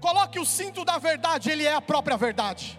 [0.00, 2.78] Coloque o cinto da verdade, ele é a própria verdade.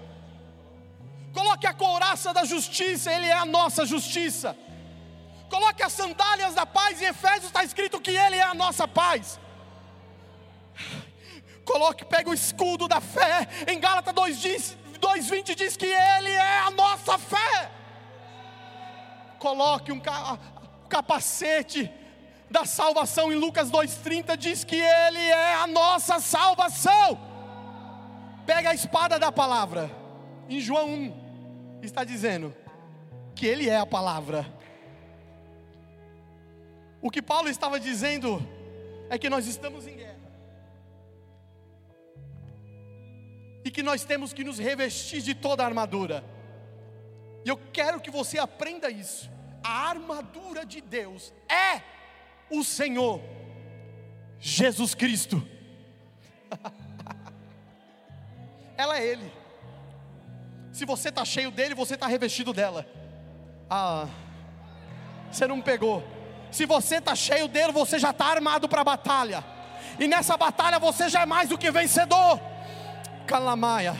[1.33, 4.57] Coloque a couraça da justiça, ele é a nossa justiça.
[5.49, 9.39] Coloque as sandálias da paz, em Efésios está escrito que Ele é a nossa paz.
[11.63, 17.17] Coloque, pega o escudo da fé, em Gálatas 2,20 diz que Ele é a nossa
[17.17, 17.71] fé.
[19.39, 20.01] Coloque um
[20.89, 21.91] capacete
[22.49, 27.19] da salvação, em Lucas 2,30 diz que Ele é a nossa salvação.
[28.45, 29.91] Pega a espada da palavra,
[30.49, 32.55] em João 1 está dizendo
[33.35, 34.56] que Ele é a palavra.
[37.07, 38.45] O que Paulo estava dizendo
[39.09, 40.29] é que nós estamos em guerra.
[43.63, 46.21] E que nós temos que nos revestir de toda a armadura.
[47.45, 49.31] E eu quero que você aprenda isso.
[49.63, 51.81] A armadura de Deus é
[52.49, 53.21] o Senhor
[54.37, 55.41] Jesus Cristo.
[58.75, 59.31] Ela é Ele.
[60.73, 62.85] Se você está cheio dele, você está revestido dela.
[63.69, 64.09] Ah,
[65.31, 66.16] você não pegou.
[66.51, 69.43] Se você está cheio dele, você já está armado para a batalha.
[69.99, 72.39] E nessa batalha você já é mais do que vencedor.
[73.25, 73.95] Calamaia,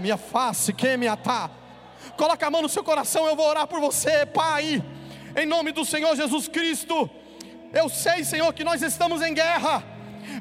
[0.00, 1.50] minha face, que me atá.
[2.16, 4.82] Coloca a mão no seu coração, eu vou orar por você, Pai.
[5.36, 7.08] Em nome do Senhor Jesus Cristo.
[7.72, 9.91] Eu sei, Senhor, que nós estamos em guerra.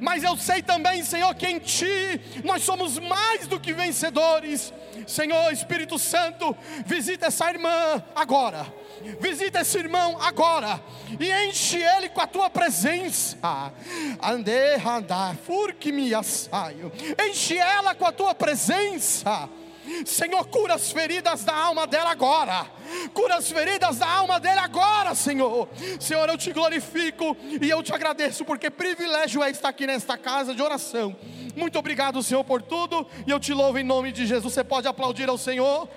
[0.01, 4.73] Mas eu sei também, Senhor, que em Ti nós somos mais do que vencedores.
[5.07, 6.55] Senhor Espírito Santo,
[6.85, 8.81] visita essa irmã agora
[9.19, 10.81] Visita esse irmão agora
[11.19, 13.37] e enche ele com a tua presença.
[14.21, 14.51] Ande,
[14.85, 16.91] andar, furque-me saio.
[17.27, 19.49] Enche ela com a tua presença.
[20.05, 22.65] Senhor, cura as feridas da alma dela agora.
[23.13, 25.67] Cura as feridas da alma dele agora, Senhor.
[25.99, 30.53] Senhor, eu te glorifico e eu te agradeço, porque privilégio é estar aqui nesta casa
[30.53, 31.15] de oração.
[31.55, 33.05] Muito obrigado, Senhor, por tudo.
[33.25, 34.53] E eu te louvo em nome de Jesus.
[34.53, 35.87] Você pode aplaudir ao Senhor.